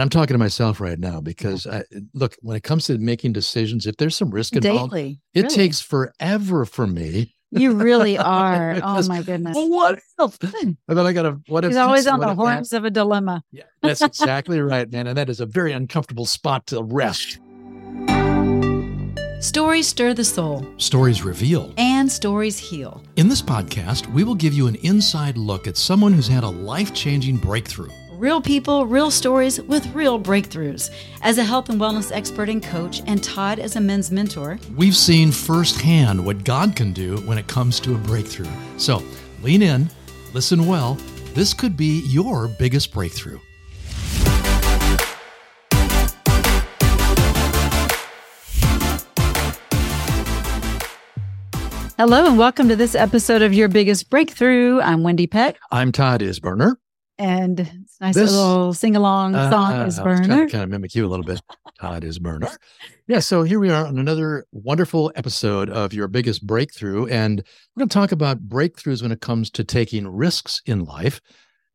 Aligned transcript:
And 0.00 0.06
I'm 0.06 0.08
talking 0.18 0.32
to 0.32 0.38
myself 0.38 0.80
right 0.80 0.98
now 0.98 1.20
because 1.20 1.66
I, 1.66 1.84
look, 2.14 2.34
when 2.40 2.56
it 2.56 2.62
comes 2.62 2.86
to 2.86 2.96
making 2.96 3.34
decisions, 3.34 3.86
if 3.86 3.98
there's 3.98 4.16
some 4.16 4.30
risk 4.30 4.56
involved, 4.56 4.94
Daily. 4.94 5.20
it 5.34 5.42
really. 5.42 5.54
takes 5.54 5.82
forever 5.82 6.64
for 6.64 6.86
me. 6.86 7.36
You 7.50 7.74
really 7.74 8.16
are. 8.18 8.80
Oh 8.82 9.06
my 9.06 9.20
goodness. 9.20 9.54
Well, 9.54 9.68
what 9.68 9.98
if? 10.18 10.38
And 10.62 10.78
then 10.88 11.06
I 11.06 11.12
got 11.12 11.24
to, 11.24 11.40
what 11.48 11.66
if? 11.66 11.72
He's 11.72 11.76
always 11.76 12.06
on 12.06 12.18
the 12.18 12.28
that? 12.28 12.34
horns 12.36 12.72
of 12.72 12.86
a 12.86 12.90
dilemma. 12.90 13.44
Yeah, 13.52 13.64
that's 13.82 14.00
exactly 14.00 14.58
right, 14.62 14.90
man. 14.90 15.06
And 15.06 15.18
that 15.18 15.28
is 15.28 15.38
a 15.38 15.44
very 15.44 15.72
uncomfortable 15.72 16.24
spot 16.24 16.66
to 16.68 16.82
rest. 16.82 17.38
Stories 19.42 19.86
stir 19.86 20.14
the 20.14 20.24
soul, 20.24 20.66
Stories 20.78 21.22
reveal. 21.22 21.74
and 21.76 22.10
stories 22.10 22.56
heal. 22.58 23.02
In 23.16 23.28
this 23.28 23.42
podcast, 23.42 24.10
we 24.14 24.24
will 24.24 24.34
give 24.34 24.54
you 24.54 24.66
an 24.66 24.76
inside 24.76 25.36
look 25.36 25.66
at 25.66 25.76
someone 25.76 26.14
who's 26.14 26.28
had 26.28 26.42
a 26.42 26.48
life 26.48 26.94
changing 26.94 27.36
breakthrough. 27.36 27.90
Real 28.20 28.42
people, 28.42 28.84
real 28.84 29.10
stories 29.10 29.62
with 29.62 29.94
real 29.94 30.20
breakthroughs. 30.20 30.90
As 31.22 31.38
a 31.38 31.42
health 31.42 31.70
and 31.70 31.80
wellness 31.80 32.14
expert 32.14 32.50
and 32.50 32.62
coach, 32.62 33.00
and 33.06 33.24
Todd 33.24 33.58
as 33.58 33.76
a 33.76 33.80
men's 33.80 34.10
mentor, 34.10 34.58
We've 34.76 34.94
seen 34.94 35.32
firsthand 35.32 36.22
what 36.22 36.44
God 36.44 36.76
can 36.76 36.92
do 36.92 37.16
when 37.20 37.38
it 37.38 37.46
comes 37.46 37.80
to 37.80 37.94
a 37.94 37.96
breakthrough. 37.96 38.50
So 38.76 39.02
lean 39.40 39.62
in, 39.62 39.88
listen 40.34 40.66
well. 40.66 40.98
This 41.32 41.54
could 41.54 41.78
be 41.78 42.02
your 42.08 42.46
biggest 42.46 42.92
breakthrough. 42.92 43.38
Hello 51.96 52.26
and 52.26 52.36
welcome 52.36 52.68
to 52.68 52.76
this 52.76 52.94
episode 52.94 53.40
of 53.40 53.54
Your 53.54 53.68
Biggest 53.68 54.10
Breakthrough. 54.10 54.78
I'm 54.82 55.00
Wendie 55.00 55.30
Pett, 55.30 55.56
I'm 55.70 55.90
Todd 55.90 56.20
Isberner. 56.20 56.76
And 57.20 57.60
it's 57.60 57.98
a 58.00 58.04
nice 58.04 58.14
This- 58.14 58.32
little 58.32 58.72
sing 58.72 58.96
along 58.96 59.34
song 59.34 59.86
is 59.86 59.98
Kind 59.98 60.22
Burner. 60.26 60.44
of, 60.44 60.50
kind 60.50 60.64
of 60.64 60.70
mimic 60.70 60.94
you 60.94 61.06
a 61.06 61.08
little 61.08 61.24
bit. 61.24 61.42
Todd 61.78 62.02
Isberner. 62.02 62.56
Yeah, 63.06 63.18
so 63.20 63.42
here 63.42 63.60
we 63.60 63.68
are 63.70 63.86
on 63.86 63.98
another 63.98 64.46
wonderful 64.52 65.12
episode 65.16 65.68
of 65.68 65.92
Your 65.92 66.08
Biggest 66.08 66.46
Breakthrough. 66.46 67.06
And 67.06 67.42
we're 67.76 67.80
going 67.80 67.88
to 67.90 67.94
talk 67.94 68.12
about 68.12 68.48
breakthroughs 68.48 69.02
when 69.02 69.12
it 69.12 69.20
comes 69.20 69.50
to 69.50 69.64
taking 69.64 70.08
risks 70.08 70.62
in 70.64 70.84
life. 70.84 71.20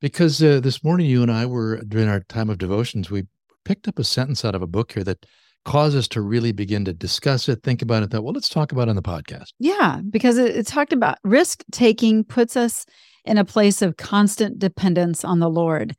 Because 0.02 0.42
uh, 0.42 0.60
this 0.62 0.84
morning, 0.84 1.08
you 1.08 1.22
and 1.22 1.32
I 1.32 1.46
were 1.46 1.78
during 1.88 2.10
our 2.10 2.22
time 2.22 2.50
of 2.50 2.58
devotions, 2.58 3.12
we 3.12 3.26
picked 3.66 3.88
up 3.88 4.00
a 4.00 4.04
sentence 4.04 4.44
out 4.44 4.56
of 4.56 4.62
a 4.64 4.68
book 4.68 4.94
here 4.94 5.04
that 5.04 5.26
caused 5.64 5.96
us 5.96 6.08
to 6.08 6.22
really 6.22 6.52
begin 6.54 6.86
to 6.86 6.94
discuss 6.94 7.50
it, 7.50 7.62
think 7.64 7.82
about 7.82 8.02
it. 8.04 8.12
Thought, 8.12 8.24
well, 8.24 8.34
let's 8.34 8.50
talk 8.50 8.72
about 8.72 8.88
it 8.88 8.90
on 8.92 8.96
the 8.96 9.02
podcast. 9.02 9.54
Yeah, 9.60 10.02
because 10.10 10.38
it, 10.38 10.56
it 10.56 10.68
talked 10.68 10.94
about 10.94 11.18
risk 11.24 11.64
taking 11.72 12.24
puts 12.24 12.56
us 12.56 12.86
in 13.26 13.38
a 13.38 13.46
place 13.46 13.82
of 13.82 13.98
constant 13.98 14.60
dependence 14.60 15.24
on 15.26 15.40
the 15.40 15.50
Lord. 15.50 15.96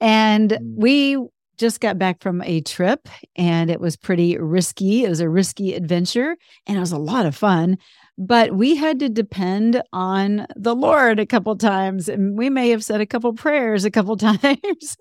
And 0.00 0.50
Mm. 0.50 0.74
we 0.76 1.16
just 1.58 1.80
got 1.80 1.96
back 1.98 2.20
from 2.22 2.42
a 2.42 2.60
trip 2.62 3.08
and 3.36 3.70
it 3.70 3.80
was 3.80 3.96
pretty 3.96 4.36
risky. 4.38 5.04
It 5.04 5.08
was 5.10 5.20
a 5.20 5.28
risky 5.28 5.74
adventure 5.74 6.36
and 6.66 6.76
it 6.76 6.80
was 6.80 6.90
a 6.92 6.98
lot 6.98 7.24
of 7.26 7.36
fun. 7.36 7.78
But 8.18 8.54
we 8.56 8.74
had 8.76 8.98
to 9.00 9.08
depend 9.08 9.80
on 9.92 10.46
the 10.56 10.74
Lord 10.74 11.18
a 11.20 11.26
couple 11.26 11.56
times. 11.56 12.08
And 12.08 12.36
we 12.36 12.50
may 12.50 12.68
have 12.70 12.82
said 12.84 13.00
a 13.00 13.06
couple 13.06 13.32
prayers 13.32 13.84
a 13.84 13.90
couple 13.90 14.16
times 14.28 14.96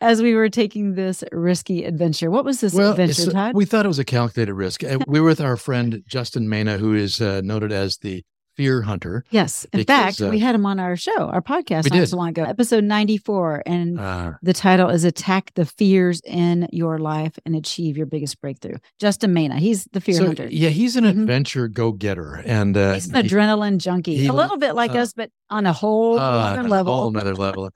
as 0.00 0.22
we 0.22 0.34
were 0.34 0.48
taking 0.48 0.94
this 0.94 1.24
risky 1.32 1.84
adventure. 1.84 2.30
What 2.30 2.44
was 2.44 2.60
this 2.60 2.74
adventure, 2.76 3.22
it's- 3.22 3.32
Todd? 3.32 3.54
we 3.54 3.64
thought 3.64 3.84
it 3.84 3.88
was 3.88 3.98
a 3.98 4.04
calculated 4.04 4.54
risk. 4.54 4.84
Uh, 4.84 4.98
we 5.08 5.20
were 5.20 5.28
with 5.28 5.40
our 5.40 5.56
friend 5.56 6.02
Justin 6.08 6.48
Maina, 6.48 6.78
who 6.78 6.94
is 6.94 7.20
uh, 7.20 7.40
noted 7.44 7.72
as 7.72 7.98
the 7.98 8.22
fear 8.56 8.82
hunter. 8.82 9.24
Yes. 9.30 9.64
In 9.72 9.78
Because, 9.80 10.16
fact, 10.18 10.20
uh, 10.20 10.28
we 10.30 10.38
had 10.38 10.54
him 10.54 10.64
on 10.66 10.78
our 10.78 10.96
show, 10.96 11.26
our 11.28 11.40
podcast 11.42 11.92
not 11.92 12.08
so 12.08 12.16
long 12.16 12.28
ago, 12.28 12.44
episode 12.44 12.84
94. 12.84 13.62
And 13.66 13.98
Uh, 13.98 14.32
the 14.42 14.52
title 14.52 14.88
is 14.90 15.04
Attack 15.04 15.52
the 15.54 15.64
Fears 15.64 16.20
in 16.24 16.68
Your 16.72 16.98
Life 16.98 17.38
and 17.44 17.56
Achieve 17.56 17.96
Your 17.96 18.06
Biggest 18.06 18.40
Breakthrough. 18.40 18.76
Justin 19.00 19.32
Maina, 19.32 19.56
he's 19.58 19.84
the 19.92 20.00
fear 20.00 20.14
so, 20.16 20.26
hunter. 20.26 20.48
yeah, 20.50 20.68
he's 20.68 20.94
an 20.96 21.04
Mhm. 21.04 21.10
adventure 21.22 21.68
go 21.68 21.92
getter, 21.92 22.42
and 22.46 22.76
uh, 22.76 22.94
He's 22.94 23.08
an 23.08 23.14
he- 23.24 23.28
adrenaline 23.30 23.78
junkie, 23.78 24.16
he- 24.16 24.26
a 24.26 24.32
little 24.32 24.56
bit 24.58 24.74
like 24.74 24.92
uh, 24.92 24.98
us, 24.98 25.12
but 25.12 25.30
on 25.50 25.66
a 25.66 25.72
whole 25.72 26.18
uh, 26.18 26.22
other 26.22 26.60
on 26.60 26.66
a 26.66 26.68
level. 26.68 26.94
whole 26.94 27.08
another 27.08 27.34
level. 27.34 27.70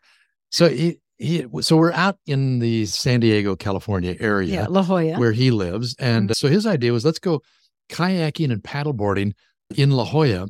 So 0.50 0.68
he, 0.68 1.00
he, 1.18 1.44
so 1.60 1.76
we're 1.76 1.92
out 1.92 2.18
in 2.26 2.60
the 2.60 2.86
San 2.86 3.20
Diego, 3.20 3.56
California 3.56 4.14
area 4.20 4.54
yeah, 4.54 4.66
La 4.68 4.82
Jolla. 4.82 5.18
where 5.18 5.32
he 5.32 5.50
lives, 5.50 5.96
and 5.98 6.34
so 6.36 6.48
his 6.48 6.64
idea 6.66 6.92
was 6.92 7.04
let's 7.04 7.18
go 7.18 7.42
kayaking 7.90 8.52
and 8.52 8.62
paddleboarding 8.62 9.32
in 9.76 9.90
La 9.90 10.04
Jolla, 10.04 10.48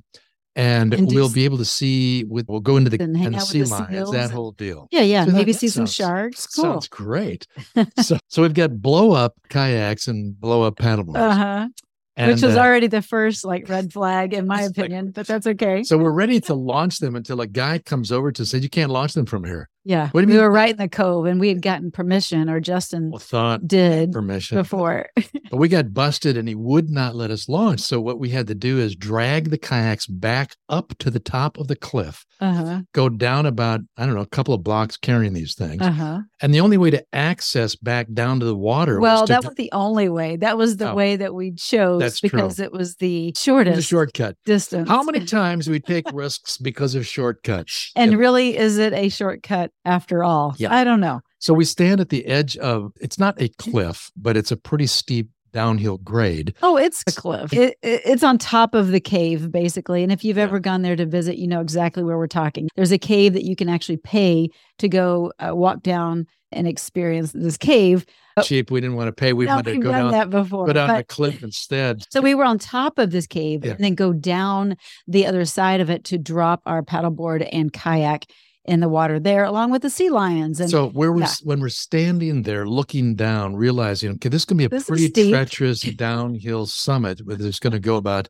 and, 0.56 0.92
And 0.94 1.06
we'll 1.12 1.30
be 1.32 1.44
able 1.44 1.58
to 1.58 1.64
see. 1.64 2.24
With 2.24 2.46
we'll 2.48 2.60
go 2.60 2.76
into 2.76 2.90
the 2.90 3.00
And 3.02 3.16
hang 3.16 3.26
and 3.26 3.36
out 3.36 3.42
with 3.42 3.48
sea 3.48 3.62
the 3.62 3.68
lions, 3.68 4.10
that 4.12 4.30
whole 4.30 4.52
deal. 4.52 4.88
yeah, 4.90 5.02
yeah. 5.02 5.24
So 5.24 5.30
Maybe 5.32 5.52
that 5.52 5.58
see 5.58 5.68
some 5.68 5.86
sounds- 5.86 5.94
sharks. 5.94 6.46
Cool. 6.46 6.64
Sounds 6.64 6.88
great. 6.88 7.46
so, 8.02 8.18
so 8.28 8.42
we've 8.42 8.54
got 8.54 8.80
blow 8.82 9.12
up 9.12 9.34
kayaks 9.50 10.08
and 10.08 10.38
blow 10.40 10.62
up 10.62 10.76
paddleboards. 10.76 11.16
Uh-huh. 11.16 11.68
and, 12.16 12.32
Which 12.32 12.42
was 12.42 12.56
uh, 12.56 12.60
already 12.60 12.88
the 12.88 13.02
first 13.02 13.44
like 13.44 13.68
red 13.68 13.92
flag 13.92 14.34
in 14.34 14.48
my 14.48 14.62
It's 14.64 14.76
like- 14.76 14.86
opinion, 14.86 15.12
but 15.12 15.28
that's 15.28 15.46
okay. 15.46 15.84
So 15.84 15.96
we're 15.96 16.10
ready 16.10 16.40
to 16.42 16.54
launch 16.54 16.98
them 16.98 17.14
until 17.14 17.40
a 17.40 17.46
guy 17.46 17.78
comes 17.78 18.10
over 18.10 18.32
to 18.32 18.44
say, 18.44 18.58
"You 18.58 18.68
can't 18.68 18.90
launch 18.90 19.12
them 19.14 19.26
from 19.26 19.44
here." 19.44 19.68
yeah. 19.84 20.08
what 20.10 20.20
do 20.20 20.26
you 20.26 20.26
we 20.26 20.32
mean? 20.34 20.42
were 20.42 20.50
right 20.50 20.70
in 20.72 20.76
the 20.76 20.88
cove 20.88 21.24
and 21.26 21.38
we 21.40 21.48
had 21.48 21.62
gotten 21.62 21.90
permission 21.92 22.50
or 22.50 22.58
Justin 22.60 23.10
Well, 23.10 23.20
thought 23.20 23.66
did 23.68 24.10
permission, 24.12 24.58
before. 24.58 25.06
but 25.50 25.56
we 25.58 25.68
got 25.68 25.94
busted, 25.94 26.36
and 26.36 26.48
he 26.48 26.54
would 26.54 26.90
not 26.90 27.14
let 27.14 27.30
us 27.30 27.48
launch. 27.48 27.80
So 27.80 28.00
what 28.00 28.18
we 28.18 28.30
had 28.30 28.46
to 28.48 28.54
do 28.54 28.78
is 28.78 28.94
drag 28.94 29.50
the 29.50 29.58
kayaks 29.58 30.06
back 30.06 30.54
up 30.68 30.94
to 30.98 31.10
the 31.10 31.20
top 31.20 31.58
of 31.58 31.68
the 31.68 31.76
cliff, 31.76 32.24
uh-huh. 32.40 32.82
go 32.92 33.08
down 33.08 33.46
about 33.46 33.80
I 33.96 34.06
don't 34.06 34.14
know 34.14 34.20
a 34.20 34.26
couple 34.26 34.54
of 34.54 34.62
blocks 34.62 34.96
carrying 34.96 35.32
these 35.32 35.54
things, 35.54 35.80
Uh-huh. 35.82 36.20
and 36.40 36.54
the 36.54 36.60
only 36.60 36.76
way 36.76 36.90
to 36.90 37.04
access 37.12 37.74
back 37.76 38.06
down 38.12 38.40
to 38.40 38.46
the 38.46 38.56
water 38.56 39.00
Well, 39.00 39.22
was 39.22 39.28
to 39.28 39.32
that 39.34 39.44
was 39.44 39.54
the 39.54 39.70
only 39.72 40.08
way. 40.08 40.36
That 40.36 40.56
was 40.56 40.76
the 40.76 40.90
Oh. 40.90 40.94
way 40.94 41.16
that 41.16 41.34
we 41.34 41.52
chose 41.52 42.00
That's 42.00 42.20
true. 42.20 42.30
because 42.30 42.60
it 42.60 42.72
was 42.72 42.96
the 42.96 43.08
the 43.08 43.34
shortest 43.36 43.88
shortcut. 43.88 44.36
distance. 44.44 44.88
How 44.88 45.02
many 45.02 45.24
times 45.24 45.64
do 45.66 45.72
we 45.72 45.80
take 45.80 46.04
risks 46.12 46.58
because 46.58 46.94
of 46.94 47.06
shortcuts? 47.06 47.90
And 47.96 48.12
Yeah. 48.12 48.18
really, 48.18 48.56
is 48.56 48.78
it 48.78 48.92
a 48.92 49.08
shortcut 49.08 49.70
after 49.84 50.22
all? 50.22 50.54
Yeah. 50.58 50.72
I 50.74 50.84
don't 50.84 51.00
know. 51.00 51.20
So 51.40 51.54
we 51.54 51.64
stand 51.64 52.00
at 52.00 52.08
the 52.08 52.26
edge 52.26 52.56
of 52.58 52.92
it's 53.00 53.18
not 53.18 53.40
a 53.40 53.48
cliff, 53.58 54.10
but 54.16 54.36
it's 54.36 54.50
a 54.50 54.56
pretty 54.56 54.86
steep 54.86 55.28
downhill 55.52 55.98
grade. 55.98 56.54
Oh, 56.62 56.76
it's 56.76 57.02
a 57.06 57.12
cliff. 57.12 57.52
It, 57.52 57.76
it- 57.82 58.02
it's 58.04 58.22
on 58.22 58.38
top 58.38 58.74
of 58.74 58.88
the 58.88 59.00
cave, 59.00 59.50
basically. 59.52 60.02
And 60.02 60.12
if 60.12 60.24
you've 60.24 60.36
Yeah. 60.36 60.44
ever 60.44 60.58
gone 60.60 60.82
there 60.82 60.96
to 60.96 61.06
visit, 61.06 61.38
you 61.38 61.46
know 61.46 61.60
exactly 61.60 62.02
where 62.02 62.16
we're 62.18 62.26
talking. 62.26 62.68
There's 62.76 62.92
a 62.92 62.98
cave 62.98 63.32
that 63.34 63.44
you 63.44 63.56
can 63.56 63.68
actually 63.68 63.98
pay 63.98 64.50
to 64.78 64.88
go 64.88 65.32
uh, 65.38 65.54
walk 65.54 65.82
down 65.82 66.26
and 66.52 66.66
experience 66.66 67.32
this 67.32 67.56
cave. 67.58 68.06
Oh, 68.38 68.42
Cheap. 68.42 68.70
We 68.70 68.80
didn't 68.80 68.96
want 68.96 69.08
to 69.08 69.12
pay. 69.12 69.32
We 69.34 69.44
Now, 69.46 69.56
wanted 69.56 69.72
to 69.74 69.78
go 69.80 69.90
done 69.90 70.02
down, 70.04 70.10
that 70.12 70.30
before. 70.30 70.66
go 70.66 70.72
down 70.72 70.96
the 70.96 71.04
cliff 71.04 71.42
instead. 71.42 72.04
So 72.10 72.20
we 72.22 72.34
were 72.34 72.44
on 72.44 72.58
top 72.58 72.98
of 72.98 73.10
this 73.10 73.26
cave 73.26 73.64
Yeah. 73.64 73.72
and 73.72 73.80
then 73.84 73.94
go 73.94 74.12
down 74.12 74.76
the 75.06 75.26
other 75.26 75.44
side 75.44 75.80
of 75.80 75.90
it 75.90 76.04
to 76.04 76.16
drop 76.18 76.62
our 76.64 76.82
paddleboard 76.82 77.46
and 77.52 77.72
kayak 77.72 78.26
in 78.68 78.80
the 78.80 78.88
water 78.88 79.18
there, 79.18 79.44
along 79.44 79.70
with 79.70 79.82
the 79.82 79.90
sea 79.90 80.10
lions. 80.10 80.60
And 80.60 80.70
so 80.70 80.90
where 80.90 81.10
we're 81.10 81.20
yeah. 81.22 81.32
when 81.42 81.60
we're 81.60 81.70
standing 81.70 82.42
there 82.42 82.66
looking 82.66 83.14
down, 83.14 83.56
realizing 83.56 84.12
okay, 84.12 84.28
this 84.28 84.42
is 84.42 84.44
gonna 84.44 84.58
be 84.58 84.64
a 84.66 84.68
This 84.68 84.84
pretty 84.84 85.10
treacherous 85.30 85.80
downhill 85.96 86.66
summit. 86.66 87.20
Where 87.24 87.36
there's 87.36 87.58
gonna 87.58 87.80
go 87.80 87.96
about 87.96 88.28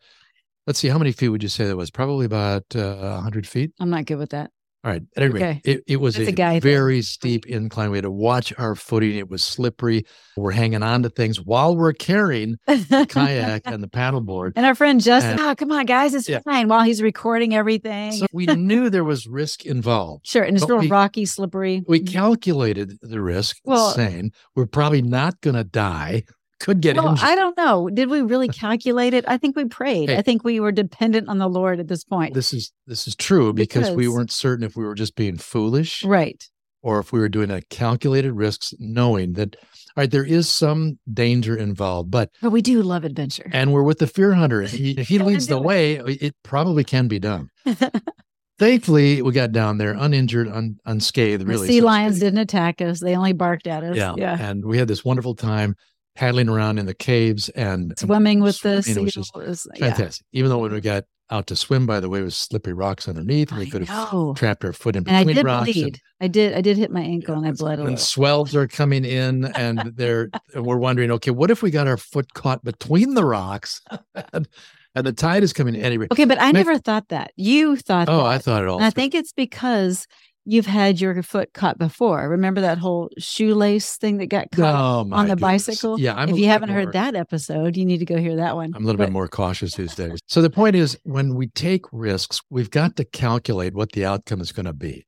let's 0.66 0.78
see, 0.78 0.88
how 0.88 0.99
many 0.99 1.12
feet 1.12 1.28
would 1.28 1.43
you 1.43 1.49
say 1.49 1.66
that 1.66 1.76
was? 1.76 1.91
Probably 1.91 2.26
about 2.26 2.65
uh, 2.75 3.21
hundred 3.21 3.47
feet. 3.47 3.72
I'm 3.81 3.91
not 3.91 4.06
good 4.06 4.19
with 4.19 4.31
that. 4.31 4.50
All 4.84 4.93
right. 4.93 5.03
At 5.16 5.22
any 5.25 5.33
rate, 5.33 5.43
Okay. 5.43 5.61
it, 5.65 5.83
it 5.89 5.97
was 5.97 6.15
That's 6.15 6.31
a, 6.39 6.56
a 6.56 6.61
very 6.61 7.03
steep 7.03 7.47
incline. 7.47 7.91
We 7.91 7.97
had 7.99 8.05
to 8.05 8.11
watch 8.12 8.53
our 8.59 8.77
footing. 8.77 9.16
It 9.19 9.28
was 9.28 9.43
slippery. 9.43 10.05
We're 10.37 10.53
hanging 10.53 10.84
on 10.84 11.03
to 11.03 11.09
things 11.11 11.41
while 11.41 11.77
we're 11.77 11.93
carrying 11.93 12.59
the 12.66 13.05
kayak 13.09 13.62
and 13.67 13.83
the 13.83 13.88
paddleboard. 13.88 14.53
And 14.55 14.65
our 14.65 14.77
friend 14.77 15.00
Justin, 15.03 15.33
And- 15.33 15.41
oh, 15.41 15.55
come 15.56 15.72
on, 15.72 15.84
guys, 15.84 16.15
it's 16.15 16.28
Yeah. 16.28 16.38
fine. 16.44 16.69
While 16.69 16.84
he's 16.84 17.03
recording 17.03 17.55
everything. 17.56 18.12
So 18.12 18.27
we 18.33 18.47
knew 18.47 18.88
there 18.88 19.03
was 19.05 19.27
risk 19.27 19.67
involved. 19.67 20.27
sure. 20.28 20.44
And 20.44 20.56
it's 20.56 20.69
real 20.69 20.87
rocky, 20.88 21.25
slippery. 21.27 21.83
We 21.88 21.99
calculated 22.00 22.99
the 23.03 23.21
risk, 23.21 23.56
Well- 23.65 23.91
saying 23.91 24.31
we're 24.55 24.67
probably 24.67 25.03
not 25.03 25.41
going 25.41 25.56
to 25.56 25.64
die. 25.64 26.23
Could 26.60 26.81
get 26.81 26.96
Well, 26.96 27.10
injured. 27.10 27.28
I 27.28 27.34
don't 27.37 27.56
know. 27.56 27.88
Did 27.88 28.10
we 28.10 28.20
really 28.20 28.49
calculate 28.64 29.14
it? 29.14 29.25
I 29.28 29.37
think 29.37 29.56
we 29.56 29.64
prayed. 29.66 30.08
Hey. 30.10 30.16
I 30.19 30.22
think 30.22 30.43
we 30.44 30.58
were 30.60 30.72
dependent 30.72 31.28
on 31.28 31.38
the 31.38 31.49
Lord 31.49 31.78
at 31.81 31.88
this 31.88 32.02
point. 32.05 32.34
this 32.34 32.52
is 32.52 32.72
this 32.87 33.06
is 33.06 33.14
true 33.14 33.52
because, 33.52 33.90
we 33.90 34.08
weren't 34.08 34.32
certain 34.32 34.64
if 34.64 34.76
we 34.76 34.84
were 34.84 34.94
just 34.96 35.14
being 35.14 35.37
foolish 35.38 36.02
right. 36.05 36.43
or 36.82 36.99
if 36.99 37.12
we 37.12 37.20
were 37.20 37.28
doing 37.28 37.50
a 37.50 37.62
calculated 37.62 38.32
risks, 38.32 38.75
knowing 38.78 39.34
that 39.34 39.55
all 39.96 40.02
right, 40.02 40.10
there 40.10 40.25
is 40.25 40.49
some 40.49 40.99
danger 41.12 41.56
involved, 41.56 42.10
but 42.10 42.31
But 42.43 42.50
we 42.50 42.62
do 42.62 42.82
love 42.82 43.04
adventure. 43.04 43.49
and 43.52 43.72
we're 43.72 43.82
with 43.82 43.99
the 43.99 44.06
fear 44.06 44.32
hunter. 44.34 44.62
He, 44.62 44.90
if 44.99 45.08
he 45.08 45.19
leads 45.19 45.46
the 45.49 45.61
way, 45.61 45.94
it 45.96 46.34
probably 46.43 46.84
can 46.84 47.08
be 47.08 47.19
done. 47.19 47.50
Thankfully, 48.58 49.22
we 49.22 49.31
got 49.32 49.52
down 49.52 49.78
there 49.78 49.93
uninjured, 49.93 50.49
un, 50.49 50.78
unscathed. 50.84 51.43
the 51.43 51.46
Really, 51.46 51.69
sea 51.69 51.78
so 51.78 51.87
lions 51.87 52.19
didn't 52.19 52.40
attack 52.40 52.81
us. 52.81 52.99
They 52.99 53.14
only 53.14 53.32
barked 53.32 53.69
at 53.69 53.84
us. 53.84 53.96
Yeah, 53.96 54.14
Yeah. 54.16 54.37
and 54.40 54.64
we 54.64 54.78
had 54.78 54.88
this 54.88 55.04
wonderful 55.04 55.37
time 55.37 55.76
paddling 56.19 56.49
around 56.49 56.79
in 56.79 56.87
the 56.87 56.94
caves 56.94 57.49
and 57.50 57.97
Swimming 57.97 58.41
with 58.41 58.61
the 58.62 58.76
was 58.76 58.87
seals. 58.87 59.31
is- 59.37 59.67
yeah. 59.76 59.91
fantastic. 59.94 60.26
Even 60.32 60.50
though 60.50 60.59
when 60.59 60.73
we 60.73 60.81
got 60.81 61.05
out 61.31 61.47
to 61.47 61.55
swim, 61.55 61.87
by 61.87 62.00
the 62.00 62.09
way, 62.09 62.20
was 62.23 62.35
slippery 62.37 62.73
rocks 62.73 63.06
underneath. 63.06 63.50
And 63.50 63.61
we 63.61 63.70
could 63.70 63.85
have 63.87 64.35
trapped 64.35 64.65
our 64.65 64.73
foot 64.73 64.97
in 64.97 65.05
between 65.05 65.20
And 65.20 65.31
I 65.31 65.32
did 65.35 65.44
rocks. 65.44 65.70
bleed. 65.73 66.00
I 66.20 66.26
did. 66.26 66.55
I 66.55 66.61
did 66.61 66.76
hit 66.76 66.91
my 66.91 67.03
ankle 67.03 67.37
and 67.37 67.47
I 67.47 67.53
bled 67.53 67.79
a 67.79 67.85
and 67.85 68.00
swells 68.00 68.56
are 68.56 68.67
coming 68.67 69.05
in, 69.05 69.44
and 69.55 69.93
they're 69.94 70.31
and 70.55 70.65
we're 70.67 70.79
wondering, 70.79 71.11
okay, 71.12 71.31
what 71.31 71.50
if 71.53 71.62
we 71.62 71.70
got 71.70 71.87
our 71.87 71.97
foot 71.99 72.32
caught 72.35 72.64
between 72.64 73.14
the 73.14 73.25
rocks, 73.25 73.81
and, 74.32 74.49
and 74.94 75.06
the 75.06 75.12
tide 75.12 75.43
is 75.44 75.53
coming 75.53 75.75
in 75.76 75.82
anyway? 75.82 76.09
Okay, 76.11 76.25
but 76.25 76.41
I 76.41 76.47
Make- 76.47 76.67
never 76.67 76.79
thought 76.79 77.09
that. 77.11 77.31
You 77.37 77.76
thought 77.76 78.09
Oh, 78.09 78.17
that. 78.19 78.25
I 78.26 78.38
thought 78.38 78.62
it 78.62 78.69
all. 78.69 78.82
I 78.82 78.91
think 78.91 79.14
it's 79.14 79.32
because 79.32 80.06
you've 80.49 80.67
had 80.67 81.00
your 81.00 81.23
foot 81.23 81.53
cut 81.53 81.79
before. 81.79 82.29
Remember 82.29 82.61
that 82.62 82.79
whole 82.79 83.11
shoelace 83.19 83.97
thing 83.97 84.17
that 84.17 84.27
got 84.27 84.50
caught 84.50 84.75
Oh, 84.75 85.00
on 85.12 85.29
the 85.29 85.35
goodness. 85.37 85.41
bicycle? 85.41 86.00
Yeah, 86.00 86.15
I'm 86.15 86.31
if 86.31 86.39
you 86.39 86.47
haven't 86.47 86.71
more- 86.71 86.79
heard 86.79 86.93
that 86.95 87.15
episode, 87.15 87.77
you 87.77 87.85
need 87.85 87.99
to 87.99 88.05
go 88.06 88.17
hear 88.17 88.37
that 88.37 88.56
one. 88.56 88.73
I'm 88.75 88.83
a 88.83 88.87
little 88.87 88.99
But- 88.99 89.06
bit 89.06 89.12
more 89.12 89.29
cautious 89.29 89.75
these 89.75 89.95
days. 89.95 90.19
So 90.27 90.41
the 90.43 90.50
point 90.50 90.75
is, 90.75 90.99
when 91.05 91.35
we 91.35 91.49
take 91.49 91.83
risks, 91.93 92.41
we've 92.50 92.71
got 92.71 92.97
to 92.97 93.05
calculate 93.05 93.75
what 93.75 93.93
the 93.93 94.05
outcome 94.05 94.41
is 94.41 94.50
going 94.50 94.67
to 94.67 94.73
be. 94.73 95.05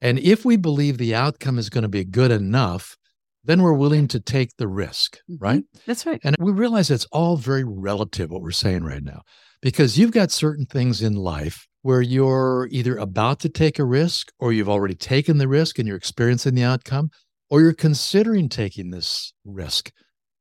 And 0.00 0.18
if 0.18 0.44
we 0.44 0.56
believe 0.56 0.98
the 0.98 1.14
outcome 1.14 1.58
is 1.58 1.68
going 1.70 1.82
to 1.82 1.88
be 1.88 2.04
good 2.04 2.30
enough, 2.30 2.96
then 3.44 3.62
we're 3.62 3.72
willing 3.74 4.08
to 4.08 4.20
take 4.20 4.56
the 4.58 4.68
risk, 4.68 5.18
Mhm. 5.30 5.36
right? 5.40 5.62
That's 5.86 6.04
right. 6.06 6.20
And 6.24 6.34
we 6.40 6.50
realize 6.52 6.90
it's 6.90 7.06
all 7.12 7.36
very 7.36 7.64
relative, 7.64 8.30
what 8.30 8.42
we're 8.42 8.50
saying 8.50 8.84
right 8.84 9.02
now, 9.04 9.20
because 9.62 9.98
you've 9.98 10.10
got 10.12 10.30
certain 10.30 10.66
things 10.66 11.02
in 11.02 11.14
life 11.14 11.66
where 11.88 12.02
you're 12.02 12.68
either 12.70 12.98
about 12.98 13.40
to 13.40 13.48
take 13.48 13.78
a 13.78 13.84
risk 13.84 14.30
or 14.38 14.52
you've 14.52 14.68
already 14.68 14.94
taken 14.94 15.38
the 15.38 15.48
risk 15.48 15.78
and 15.78 15.88
you're 15.88 15.96
experiencing 15.96 16.54
the 16.54 16.62
outcome, 16.62 17.10
or 17.48 17.62
you're 17.62 17.72
considering 17.72 18.46
taking 18.46 18.90
this 18.90 19.32
risk 19.46 19.90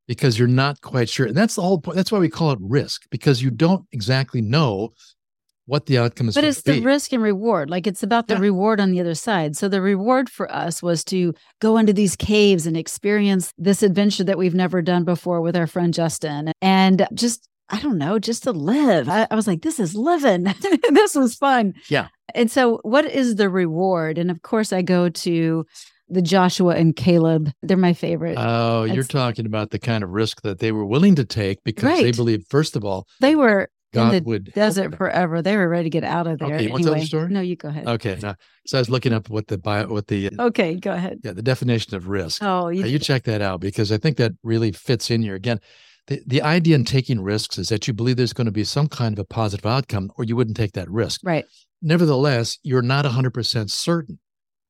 because 0.10 0.38
you're 0.38 0.46
not 0.50 0.82
quite 0.82 1.08
sure. 1.08 1.26
And 1.26 1.38
that's 1.38 1.56
the 1.56 1.62
whole 1.62 1.80
point. 1.80 1.96
That's 1.96 2.12
why 2.12 2.20
we 2.20 2.28
call 2.28 2.52
it 2.52 2.60
risk, 2.62 3.04
because 3.12 3.42
you 3.42 3.50
don't 3.50 3.86
exactly 3.94 4.42
know 4.42 4.90
what 5.68 5.86
the 5.86 5.98
outcome 5.98 6.28
is 6.28 6.36
But 6.36 6.44
it's 6.44 6.64
the 6.64 6.82
risk 6.82 7.14
and 7.14 7.24
reward. 7.24 7.70
Like 7.70 7.88
it's 7.88 8.04
about 8.04 8.28
the 8.28 8.34
Yeah. 8.34 8.42
reward 8.42 8.82
on 8.82 8.92
the 8.92 9.00
other 9.00 9.16
side. 9.16 9.56
So 9.56 9.70
the 9.70 9.82
reward 9.82 10.30
for 10.30 10.52
us 10.52 10.84
was 10.84 11.02
to 11.06 11.34
go 11.62 11.78
into 11.78 11.94
these 11.94 12.18
caves 12.18 12.68
and 12.68 12.76
experience 12.76 13.54
this 13.58 13.84
adventure 13.84 14.26
that 14.26 14.38
we've 14.38 14.54
never 14.54 14.82
done 14.82 15.06
before 15.06 15.40
with 15.40 15.56
our 15.56 15.68
friend 15.68 15.94
Justin. 15.94 16.52
And 16.62 17.08
just, 17.14 17.48
I 17.70 17.80
don't 17.82 17.98
know, 17.98 18.18
just 18.20 18.44
to 18.44 18.52
live. 18.52 19.10
I, 19.10 19.28
I 19.30 19.36
was 19.36 19.46
like, 19.48 19.62
this 19.62 19.80
is 19.80 19.94
living. 19.96 20.44
this 20.92 21.16
was 21.16 21.36
fun. 21.36 21.74
Yeah. 21.90 22.08
And 22.34 22.50
so, 22.50 22.80
what 22.84 23.06
is 23.06 23.36
the 23.36 23.50
reward? 23.50 24.18
And 24.18 24.32
of 24.32 24.42
course, 24.42 24.72
I 24.72 24.82
go 24.82 25.10
to 25.10 25.66
the 26.10 26.22
Joshua 26.22 26.76
and 26.76 26.96
Caleb. 26.96 27.52
They're 27.62 27.76
my 27.78 27.94
favorite. 27.94 28.36
Oh, 28.40 28.84
you're 28.86 29.04
talking 29.04 29.46
about 29.46 29.72
the 29.72 29.80
kind 29.80 30.04
of 30.04 30.12
risk 30.12 30.42
that 30.44 30.60
they 30.60 30.72
were 30.72 30.86
willing 30.86 31.16
to 31.16 31.26
take 31.26 31.62
because 31.66 31.84
they 32.00 32.06
Right. 32.06 32.16
believed, 32.16 32.48
first 32.50 32.76
of 32.78 32.86
all, 32.86 33.06
they 33.20 33.36
were 33.36 33.70
God 33.94 34.14
in 34.14 34.24
the 34.24 34.30
would 34.30 34.54
desert 34.54 34.96
forever. 34.96 35.42
They 35.42 35.58
were 35.58 35.68
ready 35.68 35.86
to 35.86 35.90
get 35.90 36.06
out 36.06 36.28
of 36.28 36.40
there. 36.40 36.54
Okay, 36.56 36.64
you 36.66 36.70
want 36.72 36.84
to 36.84 36.88
tell 36.90 36.94
the 36.94 37.00
anyway. 37.00 37.06
story? 37.08 37.30
No, 37.34 37.42
you 37.42 37.58
go 37.58 37.68
ahead. 37.68 37.88
Okay, 37.88 38.18
now, 38.22 38.36
so 38.66 38.78
I 38.78 38.82
was 38.82 38.90
looking 38.90 39.12
up 39.12 39.30
what 39.30 39.48
the 39.48 39.58
bio, 39.58 39.88
what 39.88 40.08
the 40.08 40.30
Okay, 40.40 40.76
go 40.76 40.92
ahead. 40.94 41.20
yeah 41.24 41.34
the 41.34 41.42
definition 41.42 41.96
of 41.96 42.08
risk. 42.08 42.42
Oh, 42.42 42.70
you, 42.70 42.84
Uh, 42.84 42.88
you 42.88 43.00
check 43.00 43.24
that 43.24 43.42
out 43.42 43.60
because 43.60 43.92
I 43.92 43.98
think 43.98 44.16
that 44.18 44.32
really 44.44 44.72
fits 44.72 45.12
in 45.12 45.22
here. 45.22 45.36
Again, 45.36 45.60
the, 46.08 46.22
the 46.26 46.42
idea 46.42 46.76
in 46.76 46.86
taking 46.86 47.22
risks 47.22 47.58
is 47.58 47.70
that 47.70 47.88
you 47.88 47.94
believe 47.94 48.18
there's 48.18 48.34
going 48.34 48.46
to 48.46 48.52
be 48.52 48.64
some 48.64 48.88
kind 48.88 49.14
of 49.14 49.20
a 49.20 49.26
positive 49.26 49.66
outcome 49.66 50.12
or 50.18 50.24
you 50.24 50.36
wouldn't 50.36 50.58
take 50.58 50.74
that 50.74 50.90
risk. 50.90 51.22
right. 51.24 51.46
Nevertheless, 51.82 52.58
you're 52.64 52.82
not 52.82 53.06
100% 53.06 53.70
certain. 53.70 54.20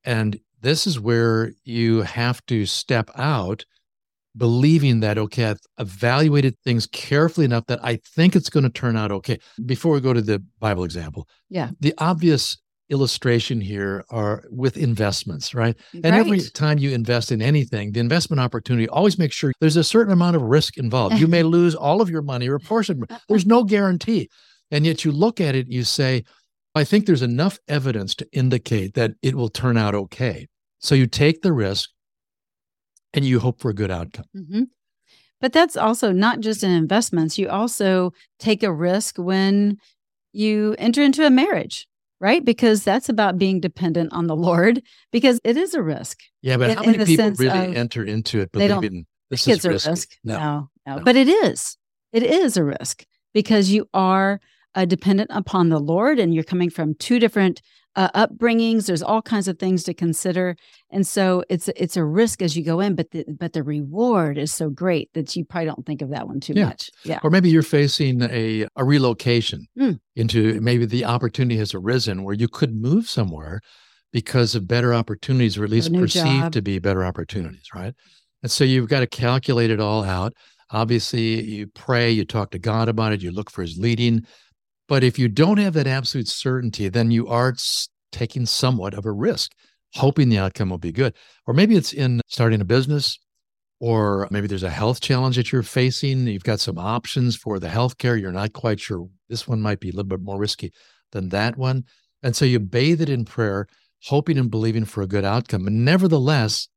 And 0.04 0.40
this 0.62 0.86
is 0.86 1.00
where 1.00 1.54
you 1.64 2.02
have 2.02 2.46
to 2.48 2.66
step 2.66 3.10
out 3.16 3.64
believing 4.36 5.00
that, 5.00 5.18
okay, 5.18 5.46
I've 5.46 5.60
evaluated 5.80 6.56
things 6.64 6.86
carefully 6.88 7.46
enough 7.46 7.66
that 7.68 7.80
I 7.84 8.00
think 8.16 8.36
it's 8.36 8.50
going 8.50 8.64
to 8.66 8.70
turn 8.70 8.96
out 8.98 9.12
okay. 9.12 9.40
Before 9.66 9.94
we 9.94 10.02
go 10.02 10.14
to 10.14 10.22
the 10.22 10.44
Bible 10.60 10.84
example, 10.84 11.28
Yeah. 11.50 11.72
the 11.80 11.94
obvious 11.98 12.58
illustration 12.90 13.60
here 13.60 14.04
are 14.10 14.44
with 14.50 14.78
investments, 14.78 15.54
right? 15.54 15.76
And 15.94 16.06
every 16.06 16.40
time 16.40 16.78
you 16.78 16.92
invest 16.92 17.32
in 17.32 17.42
anything, 17.42 17.92
the 17.92 18.00
investment 18.00 18.40
opportunity 18.40 18.88
always 18.88 19.18
make 19.18 19.32
sure 19.32 19.52
there's 19.60 19.76
a 19.76 19.84
certain 19.84 20.14
amount 20.14 20.36
of 20.36 20.42
risk 20.42 20.78
involved. 20.78 21.20
You 21.20 21.28
may 21.28 21.44
lose 21.58 21.76
all 21.76 22.02
of 22.02 22.10
your 22.10 22.22
money 22.22 22.48
or 22.48 22.56
a 22.56 22.60
portion. 22.60 23.04
There's 23.28 23.46
no 23.46 23.64
guarantee. 23.64 24.30
And 24.72 24.86
yet 24.86 25.06
you 25.06 25.12
look 25.12 25.40
at 25.42 25.56
it, 25.56 25.68
you 25.70 25.84
say, 25.84 26.24
I 26.76 26.84
think 26.84 27.06
there's 27.06 27.22
enough 27.22 27.58
evidence 27.68 28.16
to 28.16 28.28
indicate 28.32 28.94
that 28.94 29.12
it 29.22 29.36
will 29.36 29.50
turn 29.50 29.78
out 29.78 29.96
okay. 29.96 30.48
So 30.80 30.96
you 30.96 31.08
take 31.08 31.42
the 31.42 31.54
risk 31.54 31.90
and 33.14 33.26
you 33.26 33.40
hope 33.40 33.60
for 33.60 33.70
a 33.70 33.74
good 33.74 33.92
outcome. 33.92 34.26
hmm 34.34 34.64
But 35.42 35.54
that's 35.54 35.76
also 35.76 36.12
not 36.12 36.40
just 36.40 36.64
in 36.64 36.72
investments. 36.72 37.38
You 37.38 37.50
also 37.50 38.12
take 38.40 38.64
a 38.64 38.72
risk 38.72 39.18
when 39.18 39.78
you 40.34 40.76
enter 40.78 41.02
into 41.02 41.26
a 41.26 41.30
marriage, 41.32 41.88
right? 42.20 42.44
Because 42.44 42.84
that's 42.84 43.10
about 43.10 43.38
being 43.38 43.60
dependent 43.60 44.14
on 44.14 44.28
the 44.28 44.36
Lord, 44.36 44.82
because 45.12 45.40
it 45.44 45.58
is 45.58 45.74
a 45.74 45.82
risk. 45.82 46.20
Yeah, 46.42 46.58
but 46.58 46.70
In- 46.72 46.78
how 46.78 46.84
many 46.84 47.06
people 47.06 47.32
really 47.32 47.76
enter 47.76 48.04
into 48.04 48.40
it 48.42 48.52
believing 48.52 49.06
this 49.30 49.48
is 49.48 49.58
it's 49.58 49.66
risky? 49.66 49.90
risk. 49.90 50.10
No. 50.24 50.38
No, 50.38 50.70
no, 50.86 50.96
no. 50.98 51.04
But 51.04 51.16
it 51.16 51.28
is. 51.28 51.78
It 52.14 52.24
is 52.24 52.58
a 52.58 52.64
risk 52.64 53.06
because 53.34 53.72
you 53.72 53.88
are 53.94 54.40
uh, 54.76 54.86
dependent 54.86 55.30
upon 55.34 55.70
the 55.70 55.80
Lord 55.80 56.20
and 56.20 56.34
you're 56.34 56.44
coming 56.44 56.70
from 56.70 56.94
two 56.96 57.20
different 57.20 57.62
uh, 57.98 58.28
upbringings. 58.28 58.86
There's 58.86 59.02
all 59.04 59.22
kinds 59.22 59.48
of 59.50 59.60
things 59.60 59.84
to 59.84 59.94
consider. 59.94 60.56
And 60.92 61.06
so 61.06 61.44
it's 61.50 61.68
it's 61.76 61.98
a 61.98 62.06
risk 62.06 62.42
as 62.42 62.56
you 62.56 62.64
go 62.64 62.80
in, 62.80 62.96
but 62.96 63.12
the, 63.12 63.26
but 63.28 63.52
the 63.54 63.64
reward 63.64 64.38
is 64.38 64.54
so 64.54 64.70
great 64.70 65.12
that 65.14 65.36
you 65.36 65.44
probably 65.44 65.66
don't 65.66 65.86
think 65.86 66.02
of 66.02 66.10
that 66.12 66.28
one 66.28 66.40
too 66.40 66.54
Yeah. 66.56 66.66
much. 66.68 66.90
Yeah. 67.04 67.20
Or 67.24 67.30
maybe 67.30 67.50
you're 67.50 67.64
facing 67.64 68.22
a, 68.22 68.68
a 68.76 68.86
relocation 68.86 69.66
Mm. 69.78 70.00
into 70.16 70.62
maybe 70.62 70.86
the 70.86 71.04
opportunity 71.06 71.58
has 71.58 71.74
arisen 71.74 72.24
where 72.24 72.36
you 72.36 72.48
could 72.48 72.74
move 72.74 73.10
somewhere 73.10 73.60
because 74.14 74.56
of 74.56 74.68
better 74.68 74.94
opportunities 74.94 75.58
or 75.58 75.64
at 75.66 75.70
least 75.70 75.94
perceived 75.94 76.26
job. 76.42 76.52
to 76.54 76.62
be 76.62 76.80
better 76.80 77.04
opportunities, 77.04 77.68
right? 77.76 77.94
And 78.44 78.52
so 78.52 78.64
you've 78.64 78.88
got 78.88 79.02
to 79.02 79.08
calculate 79.08 79.70
it 79.72 79.80
all 79.82 80.04
out. 80.04 80.34
Obviously, 80.72 81.44
you 81.44 81.68
pray, 81.68 82.12
you 82.12 82.26
talk 82.26 82.52
to 82.52 82.60
God 82.60 82.90
about 82.90 83.12
it, 83.14 83.22
you 83.22 83.32
look 83.32 83.50
for 83.50 83.62
his 83.64 83.78
leading. 83.78 84.26
But 84.88 85.04
if 85.04 85.20
you 85.20 85.28
don't 85.28 85.58
have 85.58 85.74
that 85.74 85.88
absolute 85.88 86.28
certainty, 86.28 86.88
then 86.90 87.12
you 87.12 87.28
are 87.28 87.56
taking 88.12 88.46
somewhat 88.46 88.94
of 88.94 89.06
a 89.06 89.12
risk, 89.12 89.52
hoping 89.96 90.30
the 90.30 90.38
outcome 90.38 90.70
will 90.70 90.78
be 90.78 90.92
good. 90.92 91.14
Or 91.46 91.54
maybe 91.54 91.76
it's 91.76 91.94
in 91.94 92.22
starting 92.28 92.62
a 92.62 92.66
business, 92.66 93.20
or 93.80 94.28
maybe 94.32 94.48
there's 94.48 94.64
a 94.64 94.70
health 94.70 95.02
challenge 95.02 95.36
that 95.36 95.52
you're 95.52 95.64
facing. 95.64 96.28
You've 96.28 96.44
got 96.44 96.60
some 96.60 96.78
options 96.78 97.36
for 97.36 97.60
the 97.60 97.68
healthcare. 97.68 98.20
You're 98.20 98.32
not 98.32 98.54
quite 98.54 98.80
sure 98.80 99.08
this 99.30 99.48
one 99.48 99.62
might 99.62 99.80
be 99.80 99.90
a 99.90 99.92
little 99.92 100.06
bit 100.06 100.22
more 100.22 100.40
risky 100.40 100.72
than 101.12 101.30
that 101.30 101.58
one. 101.58 101.84
And 102.24 102.36
so 102.36 102.46
you 102.46 102.60
bathe 102.60 103.02
it 103.02 103.10
in 103.10 103.26
prayer, 103.26 103.68
hoping 104.06 104.38
and 104.38 104.50
believing 104.50 104.86
for 104.86 105.02
a 105.02 105.08
good 105.08 105.26
outcome. 105.26 105.68
And 105.68 105.86
nevertheless, 105.86 106.68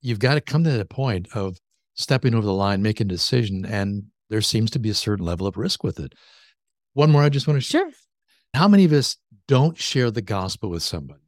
you've 0.00 0.18
got 0.18 0.34
to 0.34 0.40
come 0.40 0.62
to 0.64 0.70
that 0.70 0.90
point 0.90 1.28
of 1.34 1.56
stepping 1.94 2.34
over 2.34 2.46
the 2.46 2.52
line, 2.52 2.82
making 2.82 3.06
a 3.06 3.08
decision, 3.08 3.64
and 3.64 4.04
there 4.28 4.42
seems 4.42 4.70
to 4.72 4.78
be 4.78 4.90
a 4.90 4.94
certain 4.94 5.24
level 5.24 5.46
of 5.46 5.56
risk 5.56 5.82
with 5.82 5.98
it. 5.98 6.12
One 6.96 7.10
more 7.10 7.22
I 7.22 7.28
just 7.28 7.46
want 7.46 7.58
to 7.58 7.60
share. 7.60 7.82
Sure. 7.82 7.90
How 8.54 8.68
many 8.68 8.86
of 8.86 8.92
us 8.92 9.18
don't 9.48 9.76
share 9.76 10.10
the 10.10 10.22
gospel 10.22 10.70
with 10.70 10.82
somebody 10.82 11.20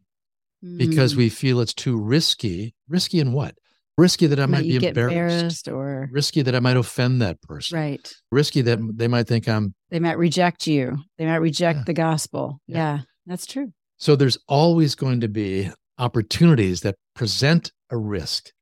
because 0.79 1.13
Mm. 1.13 1.17
we 1.19 1.29
feel 1.29 1.61
it's 1.61 1.75
too 1.75 2.01
risky? 2.01 2.75
Risky 2.89 3.21
in 3.21 3.33
what? 3.35 3.55
Risky 3.99 4.27
that 4.29 4.41
I 4.41 4.47
Might 4.47 4.51
might 4.59 4.63
be 4.63 4.77
embarrassed. 4.87 5.67
embarrassed 5.67 5.69
or 5.69 6.09
Risky 6.11 6.41
that 6.41 6.55
I 6.55 6.61
might 6.61 6.79
offend 6.79 7.21
that 7.21 7.43
person. 7.43 7.79
right. 7.79 8.15
Risky 8.33 8.63
that 8.63 8.79
they 8.97 9.09
might 9.09 9.27
think 9.29 9.47
I'm. 9.47 9.75
They 9.91 10.01
might 10.01 10.17
reject 10.17 10.67
you. 10.67 10.97
They 11.19 11.27
might 11.27 11.37
reject 11.37 11.81
Yeah. 11.81 11.85
the 11.85 11.93
gospel. 11.93 12.63
Yeah. 12.67 12.77
Yeah, 12.77 13.03
that's 13.27 13.45
true. 13.45 13.75
So 13.99 14.17
there's 14.17 14.39
always 14.49 14.95
going 14.95 15.21
to 15.21 15.29
be 15.29 15.71
opportunities 15.99 16.81
that 16.81 16.95
present 17.15 17.73
a 17.91 17.99
risk. 17.99 18.53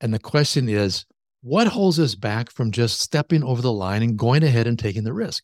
And 0.00 0.14
the 0.14 0.20
question 0.20 0.68
is, 0.68 1.06
what 1.40 1.66
holds 1.66 1.98
us 1.98 2.14
back 2.14 2.52
from 2.52 2.70
just 2.70 3.00
stepping 3.00 3.42
over 3.42 3.60
the 3.60 3.72
line 3.72 4.02
and 4.04 4.16
going 4.16 4.44
ahead 4.44 4.68
and 4.68 4.78
taking 4.78 5.02
the 5.02 5.12
risk? 5.12 5.42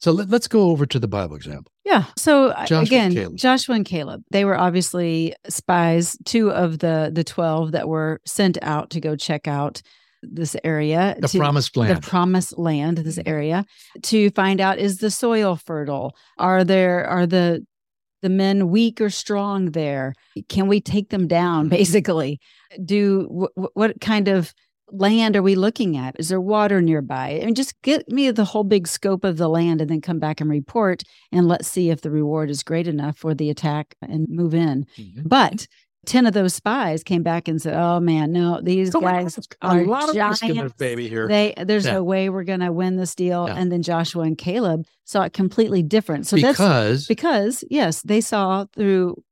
So 0.00 0.12
let, 0.12 0.32
us 0.32 0.48
go 0.48 0.70
over 0.70 0.86
to 0.86 0.98
the 0.98 1.08
Bible 1.08 1.36
example. 1.36 1.70
Yeah. 1.84 2.04
So 2.16 2.52
Joshua 2.66 2.80
again, 2.80 3.12
Caleb. 3.12 3.36
Joshua 3.36 3.74
and 3.76 3.84
Caleb, 3.84 4.22
they 4.30 4.44
were 4.46 4.56
obviously 4.58 5.34
spies, 5.48 6.16
two 6.24 6.50
of 6.50 6.78
the 6.78 7.10
the 7.12 7.24
12 7.24 7.72
that 7.72 7.88
were 7.88 8.20
sent 8.24 8.56
out 8.62 8.90
to 8.90 9.00
go 9.00 9.14
check 9.14 9.46
out 9.46 9.82
this 10.22 10.54
area 10.64 11.16
The 11.20 11.38
promised 11.38 11.74
the 11.74 11.80
land. 11.80 12.02
promised 12.02 12.58
land, 12.58 12.98
this 12.98 13.16
Mhm. 13.18 13.22
area, 13.26 13.64
to 14.04 14.30
find 14.30 14.60
out 14.60 14.78
is 14.78 14.98
the 14.98 15.10
soil 15.10 15.56
fertile? 15.56 16.14
Are 16.38 16.64
there 16.64 17.06
are 17.06 17.26
the 17.26 17.64
the 18.22 18.28
men 18.28 18.68
weak 18.68 19.00
or 19.00 19.08
strong 19.10 19.70
there? 19.72 20.14
Can 20.48 20.66
we 20.68 20.80
take 20.80 21.08
them 21.10 21.26
down? 21.26 21.68
Basically, 21.80 22.38
do 22.84 23.48
wh- 23.56 23.76
what 23.76 24.00
kind 24.00 24.28
of 24.28 24.52
land 24.92 25.36
are 25.36 25.42
we 25.42 25.54
looking 25.54 25.96
at? 25.96 26.16
Is 26.18 26.28
there 26.28 26.40
water 26.40 26.80
nearby? 26.80 27.38
I 27.42 27.44
mean, 27.44 27.54
just 27.54 27.80
get 27.82 28.08
me 28.08 28.30
the 28.30 28.44
whole 28.44 28.64
big 28.64 28.86
scope 28.88 29.24
of 29.24 29.36
the 29.36 29.48
land, 29.48 29.80
and 29.80 29.90
then 29.90 30.00
come 30.00 30.18
back 30.18 30.40
and 30.40 30.50
report, 30.50 31.02
and 31.32 31.46
let's 31.48 31.68
see 31.68 31.90
if 31.90 32.00
the 32.02 32.10
reward 32.10 32.50
is 32.50 32.62
great 32.62 32.86
enough 32.88 33.16
for 33.18 33.34
the 33.34 33.50
attack 33.50 33.94
and 34.02 34.28
move 34.28 34.54
in. 34.54 34.86
Mhm. 34.98 35.22
But 35.28 35.66
10 36.06 36.24
of 36.26 36.32
those 36.32 36.54
spies 36.54 37.02
came 37.02 37.22
back 37.22 37.46
and 37.46 37.60
said, 37.60 37.74
Oh 37.74 38.00
man, 38.00 38.32
no, 38.32 38.60
these 38.62 38.94
Oh 38.94 39.00
guys 39.00 39.38
are 39.60 39.80
a 39.80 39.84
lot 39.84 40.08
of 40.08 40.16
risk 40.16 40.42
in 40.42 40.48
this 40.48 40.56
giants. 40.56 40.74
baby 40.78 41.08
here. 41.08 41.28
They 41.28 41.52
there's 41.62 41.84
Yeah. 41.84 41.92
no 41.92 42.02
way 42.04 42.30
we're 42.30 42.44
gonna 42.44 42.72
win 42.72 42.96
this 42.96 43.14
deal. 43.14 43.46
Yeah. 43.46 43.56
And 43.56 43.70
then 43.70 43.82
Joshua 43.82 44.22
and 44.22 44.38
Caleb 44.38 44.86
saw 45.04 45.24
it 45.24 45.34
completely 45.34 45.82
different. 45.82 46.26
So 46.26 46.36
that's 46.36 46.56
because 46.56 47.06
because 47.06 47.64
yes, 47.70 48.00
they 48.00 48.22
saw 48.22 48.64
through 48.74 49.22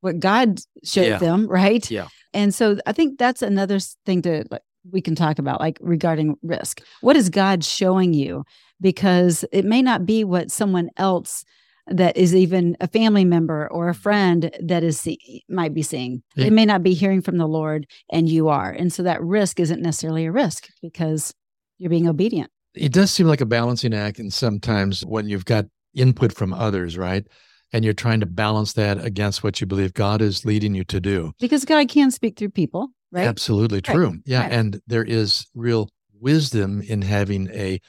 what 0.00 0.18
God 0.18 0.60
showed 0.82 1.06
Yeah. 1.08 1.18
them, 1.18 1.46
right? 1.46 1.88
Yeah. 1.90 2.08
And 2.32 2.54
so 2.54 2.78
I 2.86 2.92
think 2.92 3.18
that's 3.18 3.42
another 3.42 3.78
thing 4.06 4.22
to 4.22 4.44
like 4.50 4.62
we 4.90 5.00
can 5.00 5.14
talk 5.14 5.38
about, 5.38 5.60
like 5.60 5.78
regarding 5.80 6.36
risk. 6.42 6.82
What 7.00 7.16
is 7.16 7.28
God 7.28 7.64
showing 7.64 8.12
you? 8.12 8.44
Because 8.80 9.44
it 9.52 9.64
may 9.64 9.82
not 9.82 10.04
be 10.06 10.24
what 10.24 10.50
someone 10.50 10.90
else 10.96 11.44
that 11.86 12.16
is 12.16 12.34
even 12.34 12.76
a 12.80 12.88
family 12.88 13.24
member 13.24 13.70
or 13.70 13.88
a 13.88 13.92
mm-hmm. 13.92 14.00
friend 14.00 14.56
that 14.62 14.82
is 14.82 14.98
see, 14.98 15.44
might 15.48 15.74
be 15.74 15.82
seeing. 15.82 16.22
Yeah. 16.34 16.44
They 16.44 16.50
may 16.50 16.64
not 16.64 16.82
be 16.82 16.94
hearing 16.94 17.20
from 17.20 17.36
the 17.36 17.46
Lord, 17.46 17.86
and 18.10 18.28
you 18.28 18.48
are, 18.48 18.70
and 18.70 18.92
so 18.92 19.02
that 19.02 19.22
risk 19.22 19.60
isn't 19.60 19.82
necessarily 19.82 20.24
a 20.24 20.32
risk 20.32 20.68
because 20.80 21.34
you're 21.78 21.90
being 21.90 22.08
obedient. 22.08 22.50
it 22.74 22.92
does 22.92 23.10
seem 23.10 23.26
like 23.26 23.40
a 23.40 23.46
balancing 23.46 23.94
act 23.94 24.18
and 24.18 24.32
sometimes 24.32 25.04
when 25.04 25.28
you've 25.28 25.44
got 25.44 25.66
input 25.94 26.32
from 26.32 26.52
others 26.52 26.96
right 26.96 27.26
and 27.72 27.84
you're 27.84 27.94
trying 27.94 28.20
to 28.20 28.26
balance 28.26 28.72
that 28.74 29.04
against 29.04 29.42
what 29.42 29.60
you 29.60 29.66
believe 29.66 29.92
god 29.94 30.20
is 30.22 30.44
leading 30.44 30.74
you 30.74 30.84
to 30.84 31.00
do 31.00 31.32
Because 31.40 31.64
God 31.64 31.88
can 31.88 32.10
speak 32.10 32.36
through 32.38 32.50
people, 32.50 32.90
right? 33.14 33.26
absolutely 33.26 33.80
true 33.80 34.18
yeah 34.26 34.42
right. 34.42 34.52
and 34.52 34.80
there 34.86 35.04
is 35.04 35.46
real 35.54 35.88
wisdom 36.20 36.82
in 36.82 37.02
having 37.02 37.48
a 37.50 37.80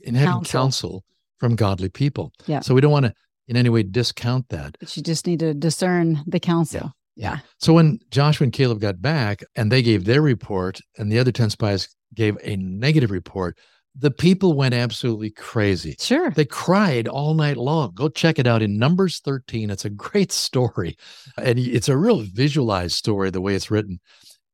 in 0.00 0.14
having 0.14 0.34
Counsel. 0.44 0.60
counsel, 0.60 1.04
from 1.38 1.56
godly 1.56 1.88
people 1.88 2.32
Yeah. 2.46 2.60
so 2.60 2.74
we 2.74 2.80
don't 2.80 2.92
want 2.92 3.06
to 3.06 3.14
in 3.48 3.56
any 3.56 3.68
way 3.68 3.82
discount 3.82 4.48
that 4.50 4.76
But 4.80 4.96
you 4.96 5.02
just 5.02 5.26
need 5.26 5.40
to 5.40 5.52
discern 5.54 6.22
the 6.26 6.38
counsel. 6.40 6.92
Yeah. 7.16 7.38
so 7.58 7.72
when 7.74 7.98
joshua 8.10 8.44
and 8.44 8.52
caleb 8.52 8.80
got 8.80 9.02
back 9.02 9.42
and 9.56 9.70
they 9.70 9.82
gave 9.82 10.04
their 10.04 10.22
report 10.22 10.80
and 10.98 11.10
the 11.10 11.18
other 11.18 11.32
10 11.32 11.50
spies 11.50 11.88
gave 12.14 12.36
a 12.42 12.56
negative 12.56 13.10
report 13.10 13.58
the 13.94 14.10
people 14.10 14.54
went 14.54 14.72
absolutely 14.74 15.28
crazy 15.30 15.94
Sure. 16.00 16.30
They 16.30 16.46
cried 16.46 17.06
all 17.08 17.34
night 17.34 17.58
long. 17.58 17.92
Go 17.94 18.08
check 18.08 18.38
it 18.38 18.46
out 18.46 18.62
in 18.62 18.78
Numbers 18.78 19.20
13. 19.22 19.68
It's 19.68 19.84
a 19.84 19.90
great 19.90 20.32
story. 20.32 20.96
And 21.36 21.58
it's 21.58 21.90
a 21.90 21.96
real 21.98 22.22
visualized 22.22 22.94
story, 22.96 23.28
the 23.28 23.42
way 23.42 23.54
it's 23.54 23.70
written. 23.70 24.00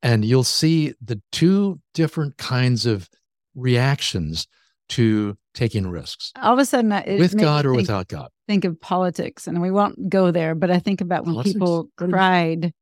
And 0.03 0.25
you'll 0.25 0.45
see 0.45 0.95
the 1.03 1.21
two 1.33 1.81
different 1.95 2.37
kinds 2.39 2.87
of 2.87 3.09
reactions 3.55 4.47
to 4.91 5.37
taking 5.55 5.87
risks 5.89 6.33
All 6.41 6.53
of 6.55 6.59
a 6.59 6.65
sudden, 6.65 6.93
it 6.93 7.19
with 7.19 7.39
God 7.39 7.67
or 7.67 7.71
think, 7.71 7.77
without 7.83 8.09
God. 8.09 8.31
think 8.47 8.65
of 8.65 8.81
politics, 8.81 9.47
and 9.47 9.61
we 9.61 9.71
won't 9.71 10.09
go 10.09 10.31
there. 10.31 10.55
But 10.55 10.71
I 10.71 10.79
think 10.79 11.01
about 11.01 11.25
when 11.27 11.35
Politics? 11.35 11.53
people 11.55 11.91
cried 11.99 12.73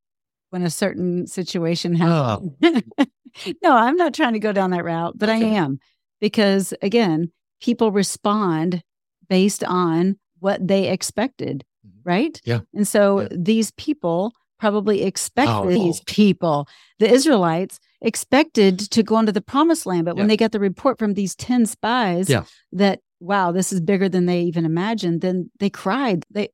when 0.51 0.63
a 0.63 0.71
certain 0.71 1.27
situation 1.27 2.01
Oh, 2.01 2.53
happened. 2.61 2.93
no, 3.63 3.75
I'm 3.75 3.97
not 3.97 4.15
trying 4.15 4.35
to 4.35 4.39
go 4.39 4.53
down 4.53 4.71
that 4.71 4.85
route, 4.85 5.15
but 5.19 5.29
I 5.29 5.37
am 5.37 5.81
because 6.21 6.73
again, 6.83 7.33
people 7.61 7.91
respond 7.91 8.83
based 9.29 9.65
on 9.65 10.17
what 10.39 10.67
they 10.67 10.89
expected, 10.89 11.65
Mhm. 11.85 11.91
right? 12.05 12.41
Yeah. 12.45 12.61
And 12.75 12.87
so 12.87 13.23
Yeah. 13.23 13.29
these 13.33 13.73
people 13.73 14.33
probably 14.59 15.03
expected 15.03 15.53
Oh. 15.53 15.69
these 15.69 16.01
people, 16.07 16.69
the 16.99 17.11
Israelites 17.11 17.79
expected 18.01 18.79
to 18.79 19.03
go 19.03 19.19
into 19.19 19.33
the 19.33 19.41
promised 19.41 19.87
land, 19.87 20.05
but 20.05 20.17
when 20.17 20.29
they 20.29 20.37
got 20.37 20.53
the 20.53 20.61
report 20.61 20.99
from 20.99 21.15
these 21.15 21.35
10 21.35 21.67
spies 21.67 22.29
Yeah. 22.29 22.45
that 22.73 23.01
wow, 23.21 23.51
this 23.51 23.73
is 23.73 23.81
bigger 23.81 24.09
than 24.11 24.27
they 24.27 24.43
even 24.43 24.65
imagined, 24.67 25.23
then 25.23 25.51
they 25.59 25.71
cried. 25.71 26.25
They 26.31 26.49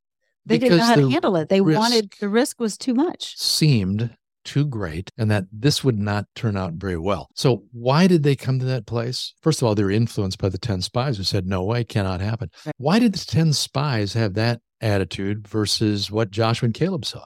they 0.47 0.59
didn't 0.59 0.79
know 0.79 0.85
how 0.85 0.95
to 0.97 1.09
handle 1.09 1.37
it. 1.37 1.49
They 1.49 1.61
wanted 1.61 2.13
the 2.21 2.29
risk 2.29 2.59
was 2.61 2.77
too 2.77 2.95
much. 2.95 3.37
seemed 3.39 4.17
too 4.45 4.65
great 4.67 5.09
and 5.17 5.31
that 5.31 5.45
this 5.53 5.85
would 5.85 5.99
not 5.99 6.27
turn 6.35 6.57
out 6.57 6.73
very 6.73 6.97
well. 6.99 7.29
So, 7.37 7.63
why 7.71 8.09
did 8.09 8.25
they 8.25 8.35
come 8.35 8.59
to 8.59 8.65
that 8.67 8.87
place? 8.87 9.35
First 9.41 9.63
of 9.63 9.69
all, 9.69 9.77
they 9.77 9.85
were 9.85 9.91
influenced 9.93 10.39
by 10.39 10.49
the 10.49 10.59
10 10.59 10.83
spies 10.83 11.17
who 11.17 11.23
said, 11.23 11.47
No 11.47 11.63
way, 11.63 11.85
cannot 11.85 12.21
happen. 12.21 12.51
Right. 12.67 12.75
Why 12.79 12.99
did 12.99 13.13
the 13.15 13.25
10 13.25 13.53
spies 13.53 14.15
have 14.15 14.35
that 14.35 14.61
attitude 14.81 15.47
versus 15.47 16.11
what 16.11 16.33
Joshua 16.33 16.67
and 16.67 16.75
Caleb 16.75 17.05
saw? 17.05 17.25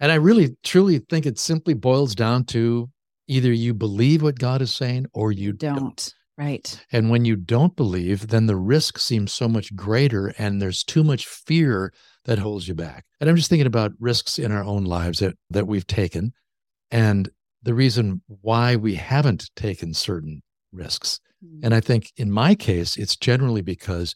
And 0.00 0.12
I 0.12 0.16
really, 0.16 0.56
truly 0.62 0.98
think 0.98 1.26
it 1.26 1.38
simply 1.38 1.74
boils 1.74 2.14
down 2.14 2.44
to 2.46 2.88
either 3.26 3.52
you 3.52 3.74
believe 3.74 4.22
what 4.22 4.38
God 4.38 4.62
is 4.62 4.72
saying 4.72 5.06
or 5.12 5.32
you 5.32 5.52
don't. 5.52 5.76
Don't. 5.76 6.14
Right. 6.38 6.86
And 6.92 7.10
when 7.10 7.24
you 7.24 7.34
don't 7.34 7.74
believe, 7.74 8.28
then 8.28 8.46
the 8.46 8.56
risk 8.56 8.98
seems 8.98 9.32
so 9.32 9.48
much 9.48 9.74
greater 9.74 10.32
and 10.38 10.62
there's 10.62 10.84
too 10.84 11.02
much 11.02 11.26
fear 11.26 11.92
that 12.26 12.38
holds 12.38 12.68
you 12.68 12.74
back. 12.74 13.04
And 13.20 13.28
I'm 13.28 13.34
just 13.34 13.48
thinking 13.48 13.66
about 13.66 13.92
risks 13.98 14.38
in 14.38 14.52
our 14.52 14.62
own 14.62 14.84
lives 14.84 15.18
that, 15.18 15.34
that 15.50 15.66
we've 15.66 15.86
taken 15.86 16.32
and 16.92 17.28
the 17.62 17.74
reason 17.74 18.22
why 18.26 18.76
we 18.76 18.94
haven't 18.94 19.50
taken 19.56 19.92
certain 19.92 20.42
risks. 20.72 21.20
Hmm. 21.44 21.60
And 21.64 21.74
I 21.74 21.80
think 21.80 22.12
in 22.16 22.30
my 22.30 22.54
case, 22.54 22.96
it's 22.96 23.16
generally 23.16 23.62
because 23.62 24.14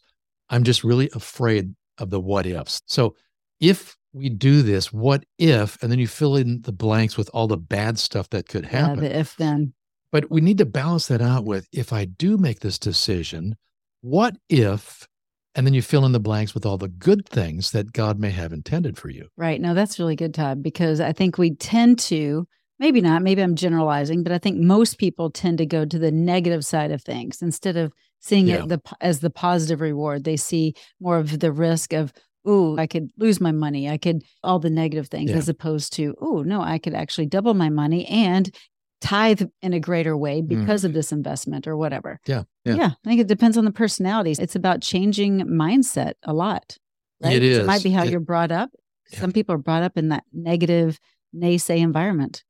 I'm 0.49 0.63
just 0.63 0.83
really 0.83 1.09
afraid 1.13 1.75
of 1.97 2.09
the 2.09 2.21
what 2.21 2.45
ifs. 2.45 2.81
So 2.85 3.15
if 3.59 3.95
we 4.13 4.29
do 4.29 4.61
this, 4.61 4.93
what 4.93 5.25
if, 5.39 5.81
and 5.81 5.91
then 5.91 5.99
you 5.99 6.07
fill 6.07 6.35
in 6.35 6.61
the 6.61 6.71
blanks 6.71 7.17
with 7.17 7.29
all 7.33 7.47
the 7.47 7.57
bad 7.57 7.97
stuff 7.97 8.29
that 8.29 8.47
could 8.47 8.63
Yeah, 8.65 8.69
happen. 8.87 8.99
the 9.01 9.17
if 9.17 9.35
then. 9.35 9.73
But 10.11 10.29
we 10.29 10.41
need 10.41 10.59
to 10.59 10.65
balance 10.65 11.07
that 11.07 11.21
out 11.21 11.45
with 11.45 11.67
if 11.73 11.91
I 11.91 12.05
do 12.05 12.37
make 12.37 12.59
this 12.59 12.77
decision, 12.77 13.55
what 14.01 14.35
if, 14.49 15.07
and 15.55 15.65
then 15.65 15.73
you 15.73 15.81
fill 15.81 16.05
in 16.05 16.11
the 16.11 16.19
blanks 16.19 16.53
with 16.53 16.65
all 16.65 16.77
the 16.77 16.87
good 16.87 17.27
things 17.27 17.71
that 17.71 17.91
God 17.93 18.19
may 18.19 18.29
have 18.29 18.53
intended 18.53 18.97
for 18.97 19.09
you. 19.09 19.27
Right. 19.37 19.59
No, 19.59 19.73
that's 19.73 19.97
really 19.99 20.15
good, 20.15 20.33
Todd, 20.33 20.61
because 20.61 20.99
I 21.01 21.13
think 21.13 21.37
we 21.39 21.55
tend 21.55 21.97
to, 21.99 22.47
maybe 22.79 23.01
not, 23.01 23.23
maybe 23.23 23.41
I'm 23.41 23.55
generalizing, 23.55 24.21
but 24.23 24.31
I 24.31 24.37
think 24.37 24.59
most 24.59 24.99
people 24.99 25.31
tend 25.31 25.57
to 25.57 25.65
go 25.65 25.85
to 25.85 25.97
the 25.97 26.11
negative 26.11 26.63
side 26.63 26.91
of 26.91 27.01
things 27.01 27.41
instead 27.41 27.77
of 27.77 27.91
seeing 28.19 28.47
Yeah. 28.47 28.63
it 28.63 28.69
the, 28.69 28.81
as 29.01 29.19
the 29.21 29.29
positive 29.31 29.81
reward. 29.81 30.23
They 30.23 30.37
see 30.37 30.75
more 30.99 31.17
of 31.17 31.39
the 31.39 31.51
risk 31.51 31.93
of, 31.93 32.13
ooh, 32.47 32.77
I 32.77 32.87
could 32.87 33.09
lose 33.17 33.39
my 33.39 33.51
money. 33.51 33.89
I 33.89 33.97
could, 33.97 34.23
all 34.43 34.59
the 34.59 34.69
negative 34.69 35.07
things, 35.07 35.31
Yeah. 35.31 35.37
as 35.37 35.49
opposed 35.49 35.93
to, 35.93 36.15
oh, 36.21 36.41
no, 36.43 36.61
I 36.61 36.77
could 36.77 36.93
actually 36.93 37.27
double 37.27 37.53
my 37.53 37.69
money 37.69 38.05
and 38.07 38.53
tithe 39.01 39.41
in 39.61 39.73
a 39.73 39.79
greater 39.79 40.15
way 40.15 40.41
because 40.41 40.85
of 40.85 40.93
this 40.93 41.11
investment 41.11 41.67
or 41.67 41.75
whatever. 41.75 42.19
Mm. 42.27 42.45
Yeah. 42.65 42.75
Yeah. 42.75 42.91
I 43.05 43.09
think 43.09 43.19
it 43.21 43.27
depends 43.27 43.57
on 43.57 43.65
the 43.65 43.71
personalities. 43.71 44.39
It's 44.39 44.55
about 44.55 44.81
changing 44.81 45.41
mindset 45.41 46.13
a 46.23 46.33
lot. 46.33 46.77
Right? 47.21 47.35
It 47.35 47.43
It 47.43 47.65
might 47.65 47.83
be 47.83 47.91
how 47.91 48.03
It- 48.03 48.11
you're 48.11 48.19
brought 48.21 48.51
up. 48.51 48.69
Yeah. 49.11 49.19
Some 49.19 49.31
people 49.33 49.53
are 49.55 49.59
brought 49.59 49.83
up 49.83 49.97
in 49.97 50.09
that 50.09 50.23
negative 50.31 50.99
naysay 51.35 51.79
environment. 51.79 52.43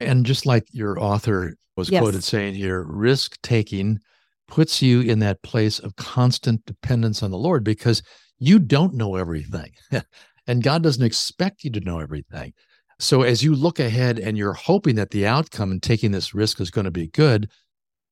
And 0.00 0.24
just 0.24 0.46
like 0.46 0.64
your 0.72 0.98
author 1.02 1.54
was 1.76 1.90
Yes. 1.90 2.00
quoted 2.02 2.24
saying 2.24 2.54
here, 2.54 2.82
risk 2.82 3.36
taking 3.42 3.98
puts 4.46 4.80
you 4.80 5.00
in 5.02 5.18
that 5.18 5.42
place 5.42 5.78
of 5.78 5.94
constant 5.96 6.64
dependence 6.64 7.22
on 7.22 7.30
the 7.30 7.36
Lord 7.38 7.62
because 7.64 8.02
you 8.38 8.58
don't 8.58 8.94
know 8.94 9.16
everything. 9.16 9.72
and 10.46 10.62
God 10.62 10.82
doesn't 10.82 11.04
expect 11.04 11.64
you 11.64 11.70
to 11.70 11.80
know 11.80 12.00
everything. 12.00 12.52
So 12.98 13.22
as 13.22 13.42
you 13.42 13.54
look 13.54 13.78
ahead 13.78 14.18
and 14.18 14.36
you're 14.36 14.54
hoping 14.54 14.96
that 14.96 15.10
the 15.10 15.26
outcome 15.26 15.70
and 15.70 15.82
taking 15.82 16.10
this 16.10 16.34
risk 16.34 16.60
is 16.60 16.70
going 16.70 16.86
to 16.86 16.90
be 16.90 17.08
good, 17.08 17.50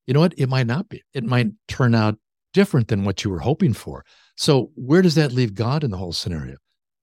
you 0.06 0.14
know 0.14 0.20
what? 0.20 0.34
It 0.36 0.48
might 0.48 0.66
not 0.66 0.88
be. 0.88 1.02
It 1.12 1.24
might 1.24 1.48
turn 1.66 1.94
out 1.94 2.18
different 2.52 2.88
than 2.88 3.04
what 3.04 3.24
you 3.24 3.30
were 3.30 3.40
hoping 3.40 3.72
for. 3.72 4.04
So 4.36 4.70
where 4.76 5.02
does 5.02 5.16
that 5.16 5.32
leave 5.32 5.54
God 5.54 5.82
in 5.82 5.90
the 5.90 5.96
whole 5.96 6.12
scenario? 6.12 6.56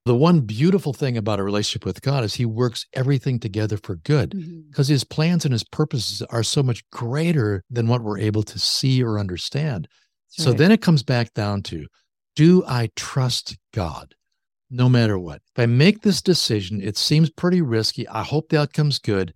The 0.05 0.15
one 0.15 0.41
beautiful 0.41 0.93
thing 0.93 1.17
about 1.17 1.39
a 1.39 1.43
relationship 1.43 1.85
with 1.85 2.01
God 2.01 2.23
is 2.23 2.33
he 2.33 2.45
works 2.45 2.85
everything 2.93 3.39
together 3.39 3.77
for 3.77 3.95
good 3.97 4.31
mm-hmm. 4.31 4.61
because 4.69 4.87
his 4.87 5.03
plans 5.03 5.45
and 5.45 5.53
his 5.53 5.63
purposes 5.63 6.21
are 6.29 6.43
so 6.43 6.61
much 6.61 6.87
greater 6.89 7.63
than 7.69 7.87
what 7.87 8.01
we're 8.01 8.19
able 8.19 8.43
to 8.43 8.59
see 8.59 9.01
or 9.03 9.19
understand. 9.19 9.87
So 10.27 10.49
Right. 10.49 10.57
then 10.57 10.71
it 10.71 10.81
comes 10.81 11.03
back 11.03 11.33
down 11.33 11.61
to 11.63 11.85
do 12.35 12.63
I 12.67 12.89
trust 12.95 13.57
God 13.73 14.15
no 14.69 14.89
matter 14.89 15.17
what? 15.17 15.41
If 15.55 15.61
I 15.61 15.65
make 15.65 16.01
this 16.01 16.21
decision, 16.21 16.81
it 16.81 16.97
seems 16.97 17.29
pretty 17.29 17.61
risky. 17.61 18.07
I 18.07 18.23
hope 18.23 18.49
the 18.49 18.59
outcome's 18.59 18.99
good, 18.99 19.33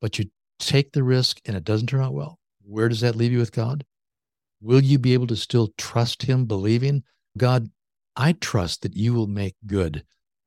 but 0.00 0.18
you 0.18 0.26
take 0.58 0.92
the 0.92 1.02
risk 1.02 1.40
and 1.44 1.56
it 1.56 1.64
doesn't 1.64 1.88
turn 1.88 2.00
out 2.00 2.14
well. 2.14 2.38
Where 2.62 2.88
does 2.88 3.00
that 3.00 3.16
leave 3.16 3.32
you 3.32 3.38
with 3.38 3.52
God? 3.52 3.84
Will 4.60 4.80
you 4.80 4.98
be 4.98 5.12
able 5.12 5.26
to 5.26 5.36
still 5.36 5.74
trust 5.76 6.22
Him, 6.22 6.46
believing, 6.46 7.02
God, 7.36 7.68
I 8.16 8.32
trust 8.32 8.82
that 8.82 8.96
you 8.96 9.12
will 9.12 9.26
make 9.26 9.56
good 9.66 10.04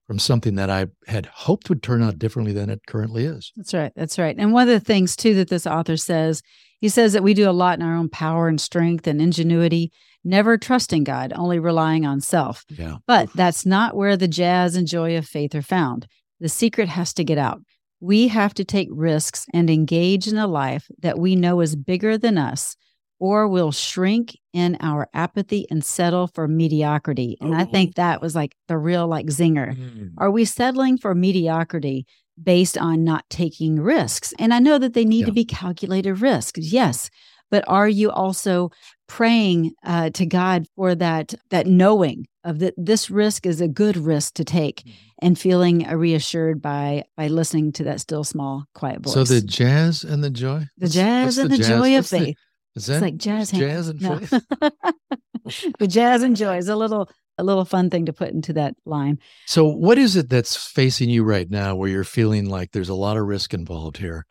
from 0.08 0.20
something 0.20 0.56
that 0.56 0.70
I 0.70 0.88
had 1.08 1.26
hoped 1.28 1.70
would 1.70 1.84
turn 1.84 2.02
out 2.02 2.18
differently 2.18 2.54
than 2.54 2.70
it 2.70 2.82
currently 2.88 3.26
is? 3.26 3.52
That's 3.56 3.74
right. 3.74 3.92
That's 3.96 4.18
right. 4.18 4.36
And 4.38 4.54
one 4.54 4.68
of 4.68 4.74
the 4.74 4.80
things 4.80 5.16
too 5.16 5.36
that 5.36 5.50
this 5.50 5.68
author 5.68 5.98
says, 5.98 6.42
he 6.80 6.90
says 6.90 7.14
that 7.14 7.24
we 7.24 7.34
do 7.34 7.50
a 7.50 7.52
lot 7.52 7.78
in 7.78 7.86
our 7.86 7.96
own 7.96 8.08
power 8.10 8.48
and 8.48 8.60
strength 8.60 9.06
and 9.06 9.22
ingenuity, 9.22 9.92
never 10.24 10.58
trusting 10.58 11.04
God, 11.04 11.34
only 11.36 11.60
relying 11.60 12.06
on 12.06 12.22
self. 12.22 12.64
Yeah. 12.70 12.98
But 13.06 13.30
that's 13.34 13.66
not 13.66 13.96
where 13.96 14.16
the 14.16 14.28
jazz 14.28 14.76
and 14.76 14.88
joy 14.88 15.18
of 15.18 15.28
faith 15.28 15.54
are 15.56 15.62
found. 15.62 16.08
The 16.40 16.50
secret 16.50 16.88
has 16.88 17.14
to 17.16 17.24
get 17.24 17.38
out. 17.38 17.62
We 18.00 18.28
have 18.28 18.54
to 18.56 18.64
take 18.64 18.90
risks 18.92 19.46
and 19.54 19.70
engage 19.70 20.28
in 20.28 20.38
a 20.38 20.48
life 20.48 20.88
that 21.00 21.18
we 21.18 21.36
know 21.36 21.62
is 21.62 21.76
bigger 21.76 22.18
than 22.18 22.38
us, 22.38 22.76
or 23.20 23.48
we'll 23.48 23.72
shrink 23.72 24.38
in 24.54 24.78
our 24.80 25.08
apathy 25.14 25.66
and 25.72 25.84
settle 25.84 26.28
for 26.28 26.48
mediocrity. 26.48 27.38
And 27.42 27.56
I 27.56 27.66
think 27.66 27.96
that 27.96 28.22
was 28.22 28.36
like 28.36 28.56
the 28.68 28.78
real 28.78 29.08
like 29.08 29.28
zinger. 29.28 29.76
Mm. 29.76 30.12
Are 30.18 30.32
we 30.32 30.46
settling 30.46 30.98
for 30.98 31.14
mediocrity 31.16 32.06
based 32.42 32.78
on 32.78 33.04
not 33.04 33.28
taking 33.32 33.80
risks. 33.80 34.32
And 34.38 34.54
I 34.54 34.60
know 34.60 34.78
that 34.78 34.94
they 34.94 35.06
need 35.06 35.22
Yeah. 35.22 35.26
to 35.26 35.32
be 35.32 35.44
calculated 35.46 36.22
risks, 36.22 36.60
yes. 36.72 37.10
But 37.50 37.64
are 37.68 37.90
you 37.90 38.12
also 38.12 38.70
praying 39.08 39.72
uh, 39.84 40.10
to 40.12 40.26
God 40.26 40.68
for 40.76 40.94
that 40.96 41.34
that 41.50 41.66
knowing 41.66 42.28
of 42.44 42.60
that 42.60 42.74
this 42.78 43.10
risk 43.10 43.46
is 43.46 43.60
a 43.62 43.68
good 43.68 43.98
risk 43.98 44.34
to 44.36 44.44
take, 44.44 44.84
Mm-hmm. 44.84 44.92
and 45.26 45.40
feeling 45.40 45.88
uh, 45.88 45.96
reassured 45.96 46.62
by 46.62 47.06
by 47.16 47.28
listening 47.28 47.72
to 47.74 47.84
that 47.86 48.02
still 48.02 48.24
small 48.24 48.66
quiet 48.76 49.02
voice. 49.02 49.14
So 49.14 49.24
the 49.24 49.42
jazz 49.42 50.04
and 50.04 50.24
the 50.24 50.30
joy? 50.30 50.68
the 50.78 50.90
jazz 50.90 51.26
what's 51.26 51.38
and 51.38 51.52
the, 51.52 51.58
jazz? 51.58 51.68
joy 51.68 51.90
of 51.98 52.00
What's 52.04 52.10
the- 52.12 52.20
faith. 52.20 52.38
Is 52.78 52.86
that 52.86 52.96
it's 52.96 53.02
like 53.02 53.18
jazz 53.18 53.52
jazz 53.52 53.90
and 53.90 54.02
No. 54.02 54.20
the 55.80 55.88
jazz 55.88 56.22
and 56.24 56.36
joy 56.36 56.58
is 56.58 56.70
a 56.70 56.76
little 56.76 57.10
a 57.38 57.44
little 57.44 57.66
fun 57.66 57.90
thing 57.90 58.06
to 58.06 58.14
put 58.14 58.30
into 58.30 58.54
that 58.54 58.76
line. 58.86 59.20
So, 59.46 59.66
what 59.66 59.98
is 59.98 60.16
it 60.16 60.30
that's 60.30 60.56
facing 60.56 61.10
you 61.10 61.24
right 61.24 61.50
now 61.50 61.76
where 61.76 61.90
you're 61.90 62.04
feeling 62.04 62.50
like 62.50 62.72
there's 62.72 62.90
a 62.90 62.96
lot 62.96 63.18
of 63.18 63.26
risk 63.26 63.54
involved 63.54 63.98
here? 63.98 64.26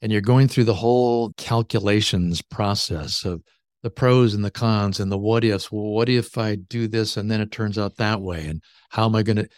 And 0.00 0.10
you're 0.10 0.20
going 0.20 0.48
through 0.48 0.64
the 0.64 0.74
whole 0.74 1.32
calculations 1.36 2.42
process 2.42 3.24
of 3.24 3.42
the 3.82 3.90
pros 3.90 4.34
and 4.34 4.44
the 4.44 4.50
cons 4.50 4.98
and 4.98 5.12
the 5.12 5.18
what 5.18 5.44
ifs. 5.44 5.70
Well, 5.70 5.84
what 5.84 6.08
if 6.08 6.36
I 6.36 6.56
do 6.56 6.88
this 6.88 7.16
and 7.16 7.30
then 7.30 7.40
it 7.40 7.52
turns 7.52 7.78
out 7.78 7.96
that 7.96 8.20
way? 8.20 8.46
And 8.46 8.62
how 8.90 9.06
am 9.06 9.14
I 9.14 9.22
going 9.22 9.36
to? 9.36 9.48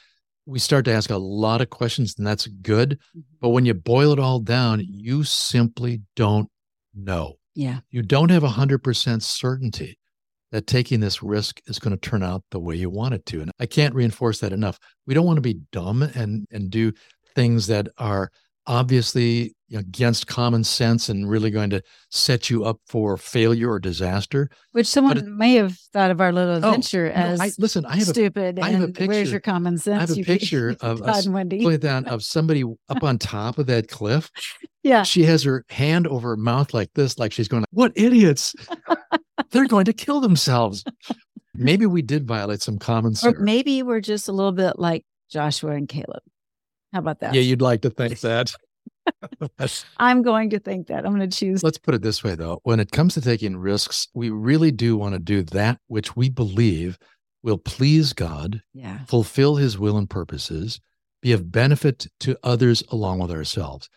We 0.47 0.59
start 0.59 0.85
to 0.85 0.93
ask 0.93 1.09
a 1.09 1.17
lot 1.17 1.63
of 1.63 1.71
questions, 1.71 2.17
and 2.19 2.27
that's 2.27 2.47
good. 2.47 2.99
Mm-hmm. 3.17 3.21
But 3.41 3.51
when 3.51 3.65
you 3.65 3.73
boil 3.73 4.13
it 4.13 4.19
all 4.19 4.41
down, 4.41 4.83
you 4.87 5.25
simply 5.25 6.03
don't 6.17 6.51
know. 6.95 7.37
Yeah. 7.55 7.81
You 7.91 8.03
don't 8.03 8.31
have 8.31 8.43
100% 8.43 9.23
certainty 9.23 9.99
that 10.53 10.67
taking 10.67 11.01
this 11.01 11.23
risk 11.23 11.61
is 11.67 11.79
going 11.79 11.97
to 11.97 12.09
turn 12.11 12.23
out 12.23 12.45
the 12.51 12.61
way 12.61 12.77
you 12.77 12.91
want 12.91 13.15
it 13.15 13.27
to. 13.27 13.41
And 13.41 13.51
I 13.59 13.67
can't 13.67 13.95
reinforce 13.95 14.41
that 14.41 14.53
enough. 14.53 14.79
We 15.07 15.15
don't 15.15 15.27
want 15.27 15.37
to 15.37 15.43
be 15.43 15.61
dumb 15.73 16.03
and 16.03 16.47
and 16.51 16.71
do 16.71 16.93
things 17.35 17.67
that 17.67 17.89
are 17.99 18.31
obviously 18.67 19.55
against 19.75 20.27
common 20.29 20.63
sense 20.63 21.09
and 21.09 21.29
really 21.29 21.51
going 21.51 21.71
to 21.71 21.83
set 22.11 22.49
you 22.49 22.65
up 22.65 22.79
for 22.87 23.17
failure 23.17 23.71
or 23.71 23.79
disaster. 23.81 24.49
Which 24.73 24.87
someone 24.87 25.17
it- 25.19 25.27
may 25.27 25.55
have 25.55 25.77
thought 25.93 26.11
of 26.13 26.21
our 26.21 26.33
little 26.33 26.53
Oh, 26.53 26.57
adventure 26.59 27.07
No, 27.07 27.13
as 27.13 27.41
I, 27.41 27.51
listen, 27.59 27.85
I 27.85 27.97
have 27.97 28.03
a 28.09 28.11
stupid. 28.11 28.61
I 28.61 28.69
have 28.71 28.83
a 28.83 28.85
and 28.85 29.09
where's 29.09 29.31
your 29.33 29.41
common 29.41 29.79
sense? 29.79 29.97
I 29.97 30.01
have 30.01 30.11
a 30.11 30.17
you 30.17 30.25
picture 30.25 30.77
of 30.81 31.01
Todd 31.05 31.27
and 31.27 31.35
Wendie. 31.35 31.81
down 31.81 32.05
of 32.07 32.23
somebody 32.35 32.63
up 32.89 33.03
on 33.03 33.19
top 33.19 33.59
of 33.59 33.67
that 33.67 33.89
cliff. 33.89 34.31
Yeah. 34.85 35.03
She 35.03 35.25
has 35.25 35.43
her 35.43 35.65
hand 35.71 36.07
over 36.07 36.29
her 36.31 36.37
mouth 36.37 36.73
like 36.73 36.91
this, 36.95 37.19
like 37.19 37.33
she's 37.33 37.49
going, 37.49 37.65
What 37.71 37.93
idiots? 37.97 38.55
They're 39.51 39.67
going 39.67 39.87
to 39.87 39.93
kill 39.93 40.21
themselves. 40.21 40.85
Maybe 41.55 41.87
we 41.87 42.03
did 42.03 42.27
violate 42.27 42.63
some 42.63 42.79
common 42.79 43.15
sense, 43.15 43.37
Or 43.37 43.41
maybe 43.41 43.83
we're 43.83 44.01
just 44.01 44.29
a 44.29 44.33
little 44.33 44.53
bit 44.53 44.79
like 44.79 45.05
Joshua 45.31 45.73
and 45.73 45.89
Caleb. 45.89 46.23
How 46.95 47.01
about 47.01 47.19
that? 47.21 47.35
Yeah, 47.35 47.41
you'd 47.43 47.61
like 47.61 47.83
to 47.83 47.91
think 47.91 48.21
that. 48.21 48.55
I'm 49.99 50.23
going 50.23 50.49
to 50.51 50.59
think 50.61 50.87
that. 50.87 51.05
I'm 51.05 51.15
going 51.15 51.29
to 51.29 51.37
choose. 51.37 51.63
Let's 51.63 51.77
put 51.77 51.95
it 51.95 52.03
this 52.03 52.23
way, 52.25 52.37
though. 52.37 52.61
When 52.63 52.79
it 52.81 52.93
comes 52.93 53.15
to 53.15 53.21
taking 53.21 53.57
risks, 53.57 54.09
we 54.15 54.31
really 54.31 54.71
do 54.71 54.97
want 54.97 55.15
to 55.15 55.19
do 55.19 55.43
that 55.43 55.81
which 55.89 56.15
we 56.17 56.31
believe 56.31 56.99
will 57.43 57.59
please 57.59 58.13
God, 58.13 58.63
Yeah. 58.73 59.01
fulfill 59.07 59.57
his 59.57 59.79
will 59.79 59.99
and 59.99 60.09
purposes, 60.09 60.81
be 61.21 61.33
of 61.33 61.51
benefit 61.53 62.07
to 62.21 62.39
others 62.43 62.83
along 62.91 63.19
with 63.19 63.31
ourselves, 63.33 63.91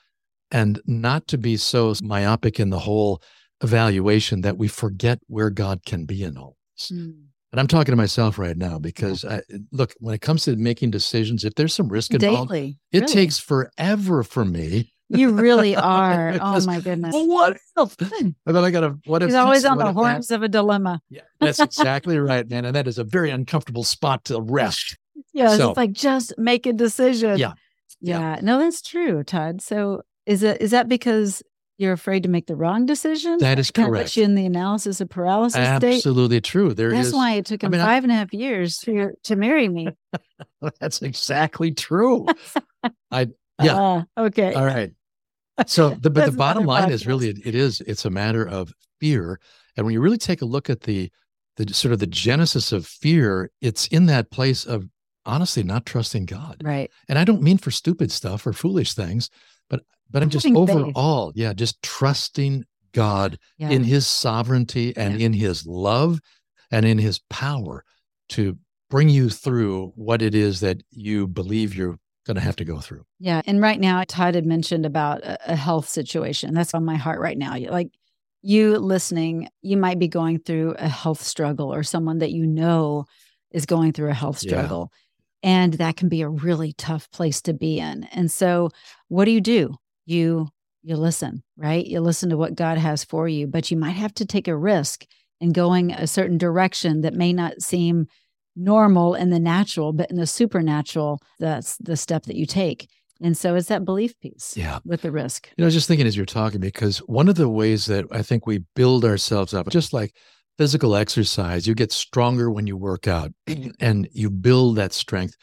and 0.51 0.81
not 0.85 1.27
to 1.27 1.37
be 1.37 1.55
so 1.55 1.93
myopic 2.03 2.59
in 2.59 2.71
the 2.71 2.79
whole 2.79 3.21
evaluation 3.63 4.41
that 4.41 4.57
we 4.57 4.67
forget 4.67 5.19
where 5.27 5.49
God 5.49 5.85
can 5.85 6.05
be 6.05 6.23
in 6.23 6.35
all 6.37 6.57
this. 6.75 6.91
Mm. 6.91 7.26
And 7.51 7.59
I'm 7.61 7.67
talking 7.67 7.93
to 7.93 7.95
myself 7.95 8.37
right 8.37 8.57
now 8.57 8.77
because 8.77 9.23
I, 9.23 9.41
look, 9.71 9.95
when 9.99 10.13
it 10.13 10.21
comes 10.21 10.43
to 10.43 10.55
making 10.55 10.91
decisions, 10.91 11.45
if 11.45 11.55
there's 11.55 11.73
some 11.73 11.87
risk 11.87 12.13
involved, 12.13 12.51
Daily. 12.51 12.77
it 12.91 13.01
really. 13.01 13.13
takes 13.13 13.39
forever 13.39 14.23
for 14.23 14.43
me. 14.43 14.93
You 15.09 15.31
really 15.31 15.73
are. 15.75 16.37
oh 16.41 16.65
my 16.65 16.81
goodness. 16.81 17.13
Well, 17.13 17.27
what 17.27 17.57
if? 17.77 17.95
And 18.19 18.35
then 18.45 18.57
I 18.57 18.71
got 18.71 18.81
to, 18.81 18.97
what 19.05 19.23
if? 19.23 19.29
He's 19.29 19.35
always 19.35 19.63
on 19.63 19.77
the 19.77 19.85
if 19.85 19.87
that? 19.87 19.93
horns 19.93 20.31
of 20.31 20.43
a 20.43 20.49
dilemma. 20.49 21.01
Yeah, 21.09 21.21
that's 21.39 21.59
exactly 21.59 22.17
right, 22.19 22.49
man. 22.49 22.65
And 22.65 22.75
that 22.75 22.87
is 22.87 22.97
a 22.97 23.05
very 23.05 23.29
uncomfortable 23.29 23.83
spot 23.83 24.25
to 24.25 24.41
rest. 24.41 24.97
Yeah. 25.33 25.55
So- 25.55 25.69
it's 25.69 25.77
like 25.77 25.93
just 25.93 26.33
make 26.37 26.65
a 26.65 26.73
decision. 26.73 27.37
Yeah. 27.37 27.53
Yeah. 28.01 28.19
Yeah. 28.19 28.39
No, 28.41 28.59
that's 28.59 28.81
true, 28.81 29.23
Todd. 29.23 29.61
So 29.61 30.01
is 30.25 30.43
it 30.43 30.61
is 30.61 30.71
that 30.71 30.87
because 30.87 31.41
you're 31.77 31.93
afraid 31.93 32.23
to 32.23 32.29
make 32.29 32.47
the 32.47 32.55
wrong 32.55 32.85
decision? 32.85 33.37
That 33.39 33.59
is 33.59 33.71
correct. 33.71 34.05
puts 34.05 34.17
you 34.17 34.23
in 34.23 34.35
the 34.35 34.45
analysis 34.45 34.99
of 35.01 35.09
paralysis 35.09 35.53
state. 35.77 35.95
Absolutely 35.97 36.41
true. 36.41 36.73
There 36.73 36.89
is. 36.93 37.07
That's 37.07 37.13
why 37.13 37.33
it 37.33 37.45
took 37.45 37.63
I 37.63 37.67
him 37.67 37.71
mean, 37.73 37.81
I- 37.81 37.85
five 37.85 38.03
and 38.03 38.11
a 38.11 38.15
half 38.15 38.33
years 38.33 38.77
to, 38.79 39.11
to 39.23 39.35
marry 39.35 39.67
me. 39.69 39.89
That's 40.79 41.01
exactly 41.01 41.71
true. 41.71 42.27
I 43.11 43.27
Yeah. 43.61 43.75
Uh, 43.75 44.03
okay. 44.17 44.53
all 44.53 44.65
right. 44.65 44.91
So 45.65 45.89
the 45.89 46.09
but 46.09 46.25
the 46.31 46.37
bottom 46.37 46.65
line 46.65 46.91
is 46.91 47.03
podcast. 47.03 47.07
really 47.07 47.29
it 47.45 47.55
is 47.55 47.81
it's 47.81 48.05
a 48.05 48.09
matter 48.09 48.47
of 48.47 48.71
fear, 48.99 49.39
and 49.75 49.85
when 49.85 49.93
you 49.93 50.01
really 50.01 50.17
take 50.17 50.41
a 50.41 50.45
look 50.45 50.69
at 50.69 50.81
the 50.81 51.11
the 51.57 51.73
sort 51.73 51.91
of 51.93 51.99
the 51.99 52.05
genesis 52.07 52.71
of 52.71 52.85
fear, 52.85 53.49
it's 53.61 53.87
in 53.87 54.05
that 54.07 54.29
place 54.29 54.65
of 54.65 54.85
honestly 55.25 55.63
not 55.63 55.85
trusting 55.85 56.25
God. 56.25 56.57
Right. 56.63 56.89
And 57.09 57.17
I 57.19 57.23
don't 57.23 57.41
mean 57.41 57.57
for 57.57 57.71
stupid 57.71 58.11
stuff 58.11 58.45
or 58.47 58.53
foolish 58.53 58.93
things, 58.93 59.29
but 59.69 59.81
but 60.09 60.23
I'm 60.23 60.29
just 60.29 60.45
Having 60.45 60.67
faith. 60.67 60.75
overall, 60.77 61.31
yeah, 61.35 61.53
just 61.53 61.81
trusting 61.81 62.63
God 62.93 63.37
Yeah. 63.57 63.69
in 63.69 63.83
his 63.83 64.07
sovereignty 64.07 64.95
and 64.97 65.21
in 65.21 65.33
his 65.33 65.65
love 65.65 66.19
and 66.71 66.85
in 66.85 66.97
his 66.97 67.19
power 67.29 67.83
to 68.29 68.57
bring 68.89 69.09
you 69.09 69.29
through 69.29 69.91
what 69.95 70.21
it 70.21 70.33
is 70.33 70.61
that 70.61 70.81
you 70.91 71.27
believe 71.27 71.75
you're 71.75 71.97
going 72.25 72.35
to 72.35 72.41
have 72.41 72.55
to 72.57 72.65
go 72.65 72.79
through. 72.79 73.03
Yeah. 73.19 73.41
And 73.45 73.61
right 73.61 73.79
now, 73.79 74.03
Todd 74.07 74.35
had 74.35 74.45
mentioned 74.45 74.85
about 74.85 75.21
a, 75.23 75.55
health 75.55 75.87
situation. 75.87 76.53
That's 76.53 76.73
on 76.73 76.83
my 76.85 76.95
heart 76.95 77.19
right 77.21 77.37
now. 77.37 77.55
Like 77.57 77.89
you 78.41 78.77
listening, 78.77 79.49
you 79.61 79.77
might 79.77 79.99
be 79.99 80.07
going 80.07 80.39
through 80.39 80.75
a 80.77 80.87
health 80.89 81.21
struggle 81.21 81.73
or 81.73 81.83
someone 81.83 82.17
that 82.19 82.31
you 82.31 82.45
know 82.45 83.05
is 83.51 83.65
going 83.65 83.93
through 83.93 84.09
a 84.09 84.13
health 84.13 84.43
Yeah. 84.43 84.49
struggle. 84.51 84.91
And 85.43 85.73
that 85.75 85.95
can 85.97 86.09
be 86.09 86.21
a 86.21 86.29
really 86.29 86.73
tough 86.73 87.09
place 87.11 87.41
to 87.43 87.53
be 87.53 87.79
in. 87.79 88.03
And 88.05 88.29
so 88.31 88.69
what 89.07 89.25
do 89.25 89.31
you 89.31 89.41
do? 89.41 89.75
You 90.07 90.47
you 90.83 90.95
listen, 90.95 91.43
right? 91.57 91.85
You 91.85 91.99
listen 91.99 92.29
to 92.29 92.37
what 92.37 92.55
God 92.55 92.77
has 92.77 93.03
for 93.03 93.27
you, 93.27 93.45
but 93.45 93.69
you 93.69 93.75
might 93.77 93.91
have 93.91 94.13
to 94.15 94.25
take 94.25 94.47
a 94.47 94.55
risk 94.55 95.05
in 95.41 95.51
going 95.51 95.91
a 95.91 96.07
certain 96.07 96.37
direction 96.37 97.01
that 97.01 97.13
may 97.13 97.33
not 97.33 97.61
seem 97.61 98.07
normal 98.55 99.13
in 99.13 99.29
the 99.29 99.39
natural, 99.39 99.91
but 99.91 100.09
in 100.09 100.15
the 100.15 100.25
supernatural, 100.25 101.19
that's 101.39 101.75
the 101.77 101.97
step 101.97 102.23
that 102.23 102.37
you 102.37 102.45
take. 102.45 102.89
And 103.21 103.37
so 103.37 103.55
it's 103.55 103.67
that 103.67 103.83
belief 103.83 104.17
piece 104.19 104.55
Yeah. 104.55 104.79
with 104.85 105.01
the 105.01 105.11
risk. 105.11 105.49
You 105.57 105.63
know, 105.63 105.65
I 105.65 105.67
was 105.67 105.73
just 105.73 105.87
thinking 105.89 106.07
as 106.07 106.15
you're 106.15 106.25
talking, 106.25 106.61
because 106.61 106.99
one 106.99 107.27
of 107.27 107.35
the 107.35 107.49
ways 107.49 107.85
that 107.87 108.05
I 108.11 108.21
think 108.21 108.47
we 108.47 108.59
build 108.75 109.03
ourselves 109.03 109.53
up, 109.53 109.69
just 109.69 109.91
like 109.91 110.15
physical 110.57 110.95
exercise, 110.95 111.67
you 111.67 111.75
get 111.75 111.91
stronger 111.91 112.49
when 112.49 112.65
you 112.65 112.77
work 112.77 113.07
out 113.07 113.31
and 113.79 114.07
you 114.13 114.29
build 114.29 114.77
that 114.77 114.93
strength 114.93 115.35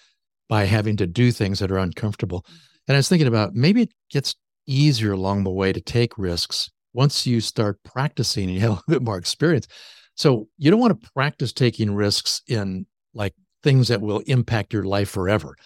by 0.48 0.64
having 0.64 0.96
to 0.96 1.06
do 1.06 1.30
things 1.32 1.58
that 1.58 1.70
are 1.70 1.78
uncomfortable. 1.78 2.42
Mm-hmm. 2.42 2.56
And 2.88 2.96
I 2.96 2.98
was 2.98 3.08
thinking 3.08 3.28
about 3.28 3.54
maybe 3.54 3.82
it 3.82 3.92
gets 4.10 4.34
easier 4.66 5.12
along 5.12 5.44
the 5.44 5.50
way 5.50 5.72
to 5.72 5.80
take 5.80 6.18
risks 6.18 6.70
once 6.92 7.26
you 7.26 7.40
start 7.40 7.82
practicing 7.84 8.44
and 8.44 8.54
you 8.54 8.60
have 8.60 8.70
a 8.70 8.74
little 8.74 8.84
bit 8.88 9.02
more 9.02 9.18
experience. 9.18 9.66
So 10.14 10.48
you 10.58 10.70
don't 10.70 10.80
want 10.80 11.00
to 11.00 11.10
practice 11.12 11.52
taking 11.52 11.94
risks 11.94 12.42
in 12.46 12.86
like 13.14 13.34
things 13.62 13.88
that 13.88 14.00
will 14.00 14.20
impact 14.20 14.72
your 14.72 14.84
life 14.84 15.10
forever 15.10 15.56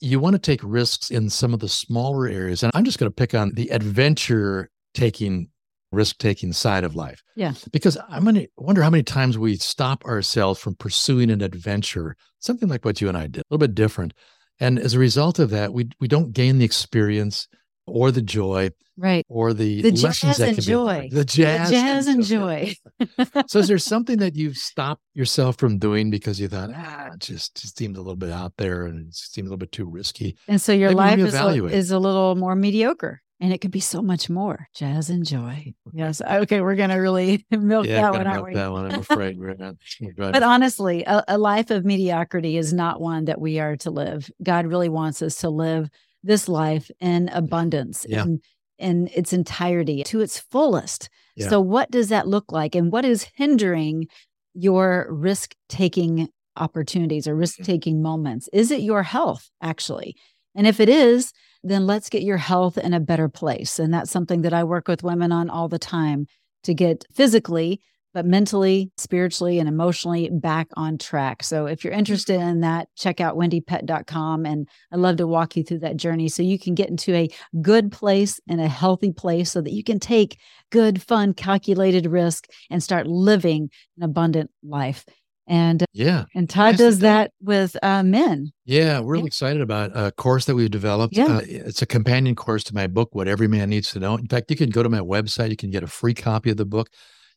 you 0.00 0.20
want 0.20 0.34
to 0.34 0.38
take 0.38 0.60
risks 0.62 1.10
in 1.10 1.28
some 1.30 1.52
of 1.52 1.60
the 1.60 1.68
smaller 1.68 2.28
areas. 2.28 2.62
And 2.62 2.70
I'm 2.74 2.84
just 2.84 2.98
going 2.98 3.10
to 3.10 3.14
pick 3.14 3.34
on 3.34 3.52
the 3.54 3.68
adventure 3.70 4.70
taking, 4.94 5.50
risk 5.90 6.18
taking 6.18 6.52
side 6.52 6.84
of 6.84 6.94
life. 6.94 7.22
Yeah. 7.34 7.54
Because 7.72 7.98
I'm 8.08 8.22
going 8.22 8.36
to 8.36 8.48
wonder 8.56 8.82
how 8.82 8.90
many 8.90 9.02
times 9.02 9.38
we 9.38 9.56
stop 9.56 10.04
ourselves 10.04 10.60
from 10.60 10.76
pursuing 10.76 11.30
an 11.30 11.42
adventure, 11.42 12.16
something 12.38 12.68
like 12.68 12.84
what 12.84 13.00
you 13.00 13.08
and 13.08 13.16
I 13.16 13.26
did, 13.26 13.40
a 13.40 13.44
little 13.50 13.66
bit 13.66 13.74
different. 13.74 14.14
And 14.60 14.78
as 14.78 14.94
a 14.94 14.98
result 14.98 15.38
of 15.38 15.50
that, 15.50 15.72
we, 15.72 15.88
we 16.00 16.08
don't 16.08 16.32
gain 16.32 16.58
the 16.58 16.64
experience 16.64 17.48
or 17.88 18.10
the 18.10 18.22
joy 18.22 18.70
Right. 18.96 19.24
or 19.28 19.54
the, 19.54 19.82
The 19.82 19.92
lessons 19.92 20.38
that 20.38 20.54
can 20.54 20.64
joy. 20.64 20.82
learned. 20.84 21.12
The 21.12 21.24
jazz, 21.24 21.70
The 21.70 21.74
jazz 21.76 22.06
and 22.08 22.24
joy. 22.24 22.74
So 23.46 23.60
is 23.60 23.68
there 23.68 23.78
something 23.78 24.18
that 24.18 24.34
you've 24.34 24.56
stopped 24.56 25.02
yourself 25.14 25.56
from 25.56 25.78
doing 25.78 26.10
because 26.10 26.40
you 26.40 26.48
thought, 26.48 26.70
ah, 26.74 27.10
it 27.14 27.20
just, 27.20 27.60
just 27.60 27.78
seems 27.78 27.96
a 27.96 28.00
little 28.00 28.16
bit 28.16 28.30
out 28.30 28.54
there 28.58 28.86
and 28.86 29.06
it 29.08 29.14
seems 29.14 29.46
a 29.46 29.50
little 29.50 29.58
bit 29.58 29.70
too 29.72 29.86
risky? 29.86 30.36
And 30.48 30.60
so 30.60 30.72
your 30.72 30.88
Maybe 30.90 30.96
life 30.96 31.18
is 31.20 31.34
a, 31.34 31.64
is 31.66 31.90
a 31.92 31.98
little 31.98 32.34
more 32.34 32.56
mediocre 32.56 33.22
and 33.40 33.52
it 33.52 33.60
could 33.60 33.70
be 33.70 33.78
so 33.78 34.02
much 34.02 34.28
more. 34.28 34.66
Jazz 34.74 35.10
and 35.10 35.24
joy. 35.24 35.72
Yes. 35.92 36.20
Okay. 36.20 36.60
We're 36.60 36.74
going 36.74 36.90
to 36.90 36.96
really 36.96 37.46
milk 37.52 37.86
Yeah, 37.86 38.02
that 38.02 38.12
one, 38.14 38.26
aren't 38.26 38.36
milk 38.38 38.48
we? 38.48 38.54
that 38.54 38.72
one. 38.72 38.92
I'm 38.92 38.98
afraid 39.00 39.38
we're 39.38 39.54
not. 39.54 39.76
But 40.16 40.42
honestly, 40.42 41.04
a, 41.04 41.22
a 41.28 41.38
life 41.38 41.70
of 41.70 41.84
mediocrity 41.84 42.56
is 42.56 42.72
not 42.72 43.00
one 43.00 43.26
that 43.26 43.40
we 43.40 43.60
are 43.60 43.76
to 43.78 43.90
live. 43.92 44.28
God 44.42 44.66
really 44.66 44.88
wants 44.88 45.22
us 45.22 45.36
to 45.36 45.50
live 45.50 45.88
this 46.28 46.48
life 46.48 46.88
in 47.00 47.28
abundance 47.30 48.06
Yeah. 48.08 48.22
in, 48.24 48.40
in 48.78 49.08
its 49.12 49.32
entirety 49.32 50.04
to 50.04 50.20
its 50.20 50.38
fullest. 50.38 51.08
Yeah. 51.34 51.48
So, 51.48 51.60
what 51.60 51.90
does 51.90 52.08
that 52.10 52.28
look 52.28 52.52
like? 52.52 52.76
And 52.76 52.92
what 52.92 53.04
is 53.04 53.26
hindering 53.34 54.06
your 54.54 55.08
risk 55.10 55.54
taking 55.68 56.28
opportunities 56.56 57.26
or 57.26 57.32
Mm-hmm. 57.32 57.40
risk 57.40 57.58
taking 57.62 58.02
moments? 58.02 58.48
Is 58.52 58.70
it 58.70 58.80
your 58.82 59.02
health, 59.02 59.48
actually? 59.60 60.14
And 60.54 60.66
if 60.66 60.78
it 60.80 60.88
is, 60.88 61.32
then 61.62 61.86
let's 61.86 62.08
get 62.08 62.22
your 62.22 62.36
health 62.36 62.78
in 62.78 62.92
a 62.94 63.00
better 63.00 63.28
place. 63.28 63.78
And 63.78 63.92
that's 63.92 64.10
something 64.10 64.42
that 64.42 64.52
I 64.52 64.64
work 64.64 64.88
with 64.88 65.02
women 65.02 65.32
on 65.32 65.50
all 65.50 65.68
the 65.68 65.78
time 65.78 66.26
to 66.64 66.74
get 66.74 67.04
physically, 67.14 67.80
but 68.14 68.26
mentally, 68.26 68.90
spiritually, 68.96 69.58
and 69.58 69.68
emotionally 69.68 70.30
back 70.30 70.68
on 70.74 70.98
track. 70.98 71.42
So 71.42 71.66
if 71.66 71.84
you're 71.84 71.92
interested 71.92 72.40
in 72.40 72.60
that, 72.60 72.88
check 72.96 73.20
out 73.20 73.36
wendiepett.com. 73.36 74.46
And 74.46 74.68
I'd 74.92 75.00
love 75.00 75.16
to 75.16 75.26
walk 75.26 75.56
you 75.56 75.62
through 75.62 75.80
that 75.80 75.96
journey 75.96 76.28
so 76.28 76.42
you 76.42 76.58
can 76.58 76.74
get 76.74 76.88
into 76.88 77.14
a 77.14 77.28
good 77.60 77.92
place 77.92 78.40
and 78.48 78.60
a 78.60 78.68
healthy 78.68 79.12
place 79.12 79.50
so 79.50 79.60
that 79.60 79.72
you 79.72 79.84
can 79.84 80.00
take 80.00 80.38
good, 80.70 81.02
fun, 81.02 81.34
calculated 81.34 82.06
risk 82.06 82.46
and 82.70 82.82
start 82.82 83.06
living 83.06 83.70
an 83.96 84.02
abundant 84.02 84.50
life. 84.62 85.04
And 85.48 85.82
yeah, 85.94 86.26
and 86.34 86.48
Todd 86.48 86.76
does 86.76 86.98
that 86.98 87.32
with 87.40 87.74
uh, 87.82 88.02
men. 88.02 88.52
Yeah, 88.66 89.00
we're 89.00 89.12
really 89.12 89.22
yeah. 89.24 89.28
excited 89.28 89.62
about 89.62 89.92
a 89.94 90.12
course 90.12 90.44
that 90.44 90.54
we've 90.54 90.70
developed. 90.70 91.16
Yeah. 91.16 91.38
Uh, 91.38 91.40
it's 91.46 91.80
a 91.80 91.86
companion 91.86 92.36
course 92.36 92.62
to 92.64 92.74
my 92.74 92.86
book, 92.86 93.14
What 93.14 93.28
Every 93.28 93.48
Man 93.48 93.70
Needs 93.70 93.90
to 93.92 93.98
Know. 93.98 94.14
In 94.16 94.26
fact, 94.26 94.50
you 94.50 94.58
can 94.58 94.68
go 94.68 94.82
to 94.82 94.90
my 94.90 95.00
website, 95.00 95.48
you 95.48 95.56
can 95.56 95.70
get 95.70 95.82
a 95.82 95.86
free 95.86 96.12
copy 96.12 96.50
of 96.50 96.58
the 96.58 96.66
book. 96.66 96.90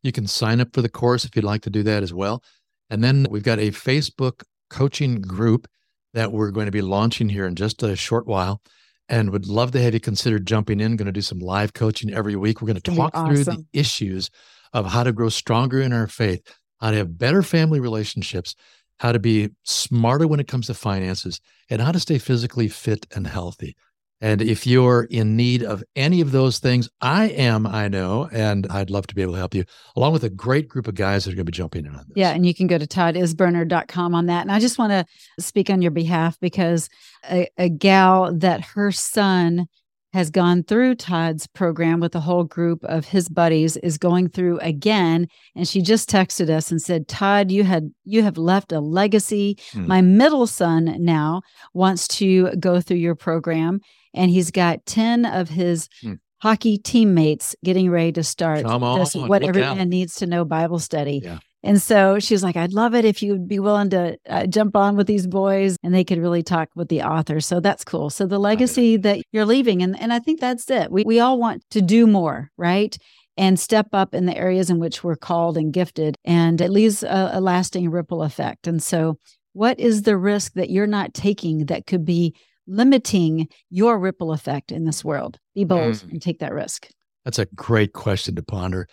You 0.03 0.11
can 0.11 0.27
sign 0.27 0.61
up 0.61 0.69
for 0.73 0.81
the 0.81 0.89
course 0.89 1.25
if 1.25 1.35
you'd 1.35 1.45
like 1.45 1.61
to 1.63 1.69
do 1.69 1.83
that 1.83 2.03
as 2.03 2.13
well. 2.13 2.43
And 2.89 3.03
then 3.03 3.27
we've 3.29 3.43
got 3.43 3.59
a 3.59 3.71
Facebook 3.71 4.43
coaching 4.69 5.21
group 5.21 5.67
that 6.13 6.31
we're 6.31 6.51
going 6.51 6.65
to 6.65 6.71
be 6.71 6.81
launching 6.81 7.29
here 7.29 7.45
in 7.45 7.55
just 7.55 7.83
a 7.83 7.95
short 7.95 8.27
while 8.27 8.61
and 9.07 9.29
would 9.29 9.47
love 9.47 9.71
to 9.71 9.81
have 9.81 9.93
you 9.93 9.99
consider 9.99 10.39
jumping 10.39 10.79
in. 10.79 10.95
Going 10.95 11.05
to 11.05 11.11
do 11.11 11.21
some 11.21 11.39
live 11.39 11.73
coaching 11.73 12.13
every 12.13 12.35
week. 12.35 12.61
We're 12.61 12.67
going 12.67 12.81
to 12.81 12.95
talk 12.95 13.11
awesome. 13.13 13.35
through 13.35 13.43
the 13.45 13.65
issues 13.73 14.29
of 14.73 14.87
how 14.87 15.03
to 15.03 15.11
grow 15.11 15.29
stronger 15.29 15.81
in 15.81 15.93
our 15.93 16.07
faith 16.07 16.41
how 16.81 16.91
to 16.91 16.97
have 16.97 17.17
better 17.17 17.43
family 17.43 17.79
relationships, 17.79 18.55
how 18.99 19.11
to 19.11 19.19
be 19.19 19.49
smarter 19.63 20.27
when 20.27 20.39
it 20.39 20.47
comes 20.47 20.67
to 20.67 20.73
finances, 20.73 21.39
and 21.69 21.81
how 21.81 21.91
to 21.91 21.99
stay 21.99 22.17
physically 22.17 22.67
fit 22.67 23.05
and 23.15 23.27
healthy. 23.27 23.75
And 24.21 24.41
if 24.41 24.67
you're 24.67 25.07
in 25.09 25.35
need 25.35 25.63
of 25.63 25.83
any 25.95 26.21
of 26.21 26.31
those 26.31 26.59
things, 26.59 26.87
I 27.01 27.25
am, 27.29 27.65
I 27.65 27.87
know, 27.87 28.29
and 28.31 28.67
I'd 28.69 28.91
love 28.91 29.07
to 29.07 29.15
be 29.15 29.23
able 29.23 29.33
to 29.33 29.39
help 29.39 29.55
you, 29.55 29.65
along 29.95 30.13
with 30.13 30.23
a 30.23 30.29
great 30.29 30.67
group 30.67 30.87
of 30.87 30.93
guys 30.93 31.25
that 31.25 31.31
are 31.31 31.35
going 31.35 31.45
to 31.45 31.51
be 31.51 31.55
jumping 31.55 31.85
in 31.85 31.95
on 31.95 32.05
this. 32.07 32.13
Yeah, 32.15 32.29
and 32.29 32.45
you 32.45 32.53
can 32.53 32.67
go 32.67 32.77
to 32.77 32.85
toddisberner.com 32.85 34.13
on 34.13 34.27
that. 34.27 34.41
And 34.41 34.51
I 34.51 34.59
just 34.59 34.77
want 34.77 34.91
to 34.91 35.05
speak 35.43 35.71
on 35.71 35.81
your 35.81 35.91
behalf 35.91 36.37
because 36.39 36.87
a, 37.29 37.47
a 37.57 37.69
gal 37.69 38.31
that 38.37 38.61
her 38.61 38.91
son 38.91 39.67
has 40.13 40.29
gone 40.29 40.61
through 40.63 40.95
Todd's 40.95 41.47
program 41.47 41.99
with 41.99 42.13
a 42.15 42.19
whole 42.19 42.43
group 42.43 42.83
of 42.83 43.05
his 43.05 43.29
buddies 43.29 43.77
is 43.77 43.97
going 43.97 44.29
through 44.29 44.59
again 44.59 45.27
and 45.55 45.67
she 45.67 45.81
just 45.81 46.09
texted 46.09 46.49
us 46.49 46.69
and 46.69 46.81
said 46.81 47.07
Todd 47.07 47.51
you 47.51 47.63
had 47.63 47.91
you 48.03 48.23
have 48.23 48.37
left 48.37 48.71
a 48.71 48.79
legacy 48.79 49.57
hmm. 49.71 49.87
my 49.87 50.01
middle 50.01 50.47
son 50.47 50.97
now 50.99 51.41
wants 51.73 52.07
to 52.09 52.51
go 52.57 52.81
through 52.81 52.97
your 52.97 53.15
program 53.15 53.79
and 54.13 54.31
he's 54.31 54.51
got 54.51 54.85
10 54.85 55.25
of 55.25 55.49
his 55.49 55.89
hmm. 56.01 56.13
hockey 56.37 56.77
teammates 56.77 57.55
getting 57.63 57.89
ready 57.89 58.11
to 58.13 58.23
start 58.23 58.65
this 58.99 59.15
what 59.15 59.43
every 59.43 59.61
man 59.61 59.89
needs 59.89 60.15
to 60.15 60.25
know 60.25 60.45
bible 60.45 60.79
study 60.79 61.21
yeah. 61.23 61.39
And 61.63 61.81
so 61.81 62.19
she's 62.19 62.43
like, 62.43 62.55
I'd 62.55 62.73
love 62.73 62.95
it 62.95 63.05
if 63.05 63.21
you'd 63.21 63.47
be 63.47 63.59
willing 63.59 63.91
to 63.91 64.17
uh, 64.27 64.47
jump 64.47 64.75
on 64.75 64.95
with 64.95 65.07
these 65.07 65.27
boys 65.27 65.77
and 65.83 65.93
they 65.93 66.03
could 66.03 66.17
really 66.17 66.41
talk 66.41 66.69
with 66.75 66.89
the 66.89 67.03
author. 67.03 67.39
So 67.39 67.59
that's 67.59 67.83
cool. 67.83 68.09
So 68.09 68.25
the 68.25 68.39
legacy 68.39 68.97
that 68.97 69.21
you're 69.31 69.45
leaving, 69.45 69.83
and, 69.83 69.99
and 69.99 70.11
I 70.11 70.19
think 70.19 70.39
that's 70.39 70.69
it. 70.71 70.91
We, 70.91 71.03
we 71.03 71.19
all 71.19 71.39
want 71.39 71.63
to 71.71 71.81
do 71.81 72.07
more, 72.07 72.49
right? 72.57 72.97
And 73.37 73.59
step 73.59 73.87
up 73.93 74.13
in 74.13 74.25
the 74.25 74.35
areas 74.35 74.69
in 74.69 74.79
which 74.79 75.03
we're 75.03 75.15
called 75.15 75.55
and 75.55 75.71
gifted. 75.71 76.15
And 76.25 76.59
it 76.61 76.71
leaves 76.71 77.03
a, 77.03 77.31
a 77.33 77.41
lasting 77.41 77.89
ripple 77.89 78.23
effect. 78.23 78.67
And 78.67 78.81
so, 78.81 79.17
what 79.53 79.79
is 79.79 80.03
the 80.03 80.17
risk 80.17 80.53
that 80.53 80.69
you're 80.69 80.87
not 80.87 81.13
taking 81.13 81.65
that 81.65 81.85
could 81.85 82.05
be 82.05 82.33
limiting 82.67 83.47
your 83.69 83.97
ripple 83.97 84.31
effect 84.31 84.71
in 84.71 84.85
this 84.85 85.03
world? 85.03 85.39
Be 85.55 85.63
bold 85.63 85.95
mm. 85.95 86.11
and 86.11 86.21
take 86.21 86.39
that 86.39 86.53
risk. 86.53 86.89
That's 87.25 87.39
a 87.39 87.45
great 87.47 87.93
question 87.93 88.35
to 88.35 88.43
ponder 88.43 88.87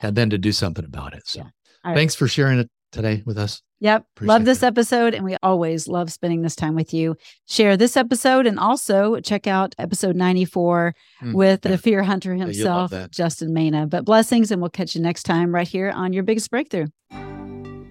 and 0.00 0.16
then 0.16 0.30
to 0.30 0.38
do 0.38 0.52
something 0.52 0.84
about 0.84 1.14
it. 1.14 1.22
So. 1.26 1.40
Yeah. 1.40 1.94
Thanks 1.94 2.14
for 2.14 2.26
sharing 2.26 2.58
it 2.58 2.70
today 2.92 3.22
with 3.24 3.38
us. 3.38 3.62
Yep. 3.80 4.06
Appreciate 4.16 4.32
love 4.32 4.44
this 4.44 4.62
episode. 4.62 5.14
And 5.14 5.24
we 5.24 5.36
always 5.42 5.86
love 5.86 6.10
spending 6.10 6.42
this 6.42 6.56
time 6.56 6.74
with 6.74 6.94
you. 6.94 7.16
Share 7.46 7.76
this 7.76 7.96
episode 7.96 8.46
and 8.46 8.58
also 8.58 9.20
check 9.20 9.46
out 9.46 9.74
episode 9.78 10.16
94 10.16 10.94
mm, 11.22 11.34
with 11.34 11.60
yeah. 11.64 11.70
the 11.70 11.78
fear 11.78 12.02
hunter 12.02 12.34
himself, 12.34 12.92
yeah, 12.92 13.06
Justin 13.10 13.52
Maina. 13.52 13.86
But 13.86 14.04
blessings, 14.04 14.50
and 14.50 14.60
we'll 14.60 14.70
catch 14.70 14.94
you 14.94 15.02
next 15.02 15.24
time 15.24 15.54
right 15.54 15.68
here 15.68 15.90
on 15.90 16.12
Your 16.12 16.22
Biggest 16.22 16.50
Breakthrough. 16.50 16.86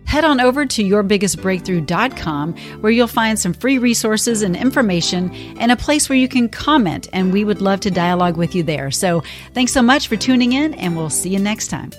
Head 0.06 0.24
on 0.24 0.40
over 0.40 0.66
to 0.66 0.84
yourbiggestbreakthrough.com 0.84 2.54
where 2.82 2.92
you'll 2.92 3.08
find 3.08 3.38
some 3.38 3.54
free 3.54 3.78
resources 3.78 4.42
and 4.42 4.56
information 4.56 5.34
and 5.60 5.72
a 5.72 5.76
place 5.76 6.10
where 6.10 6.18
you 6.18 6.28
can 6.28 6.50
comment. 6.50 7.08
And 7.14 7.34
we 7.34 7.44
would 7.44 7.62
love 7.62 7.80
to 7.82 7.92
dialogue 7.92 8.38
with 8.38 8.56
you 8.56 8.64
there. 8.64 8.92
So 8.92 9.24
thanks 9.54 9.72
so 9.72 9.82
much 9.82 10.08
for 10.08 10.16
tuning 10.16 10.54
in, 10.54 10.74
and 10.76 10.96
we'll 10.96 11.10
see 11.10 11.30
you 11.30 11.40
next 11.40 11.68
time. 11.68 11.92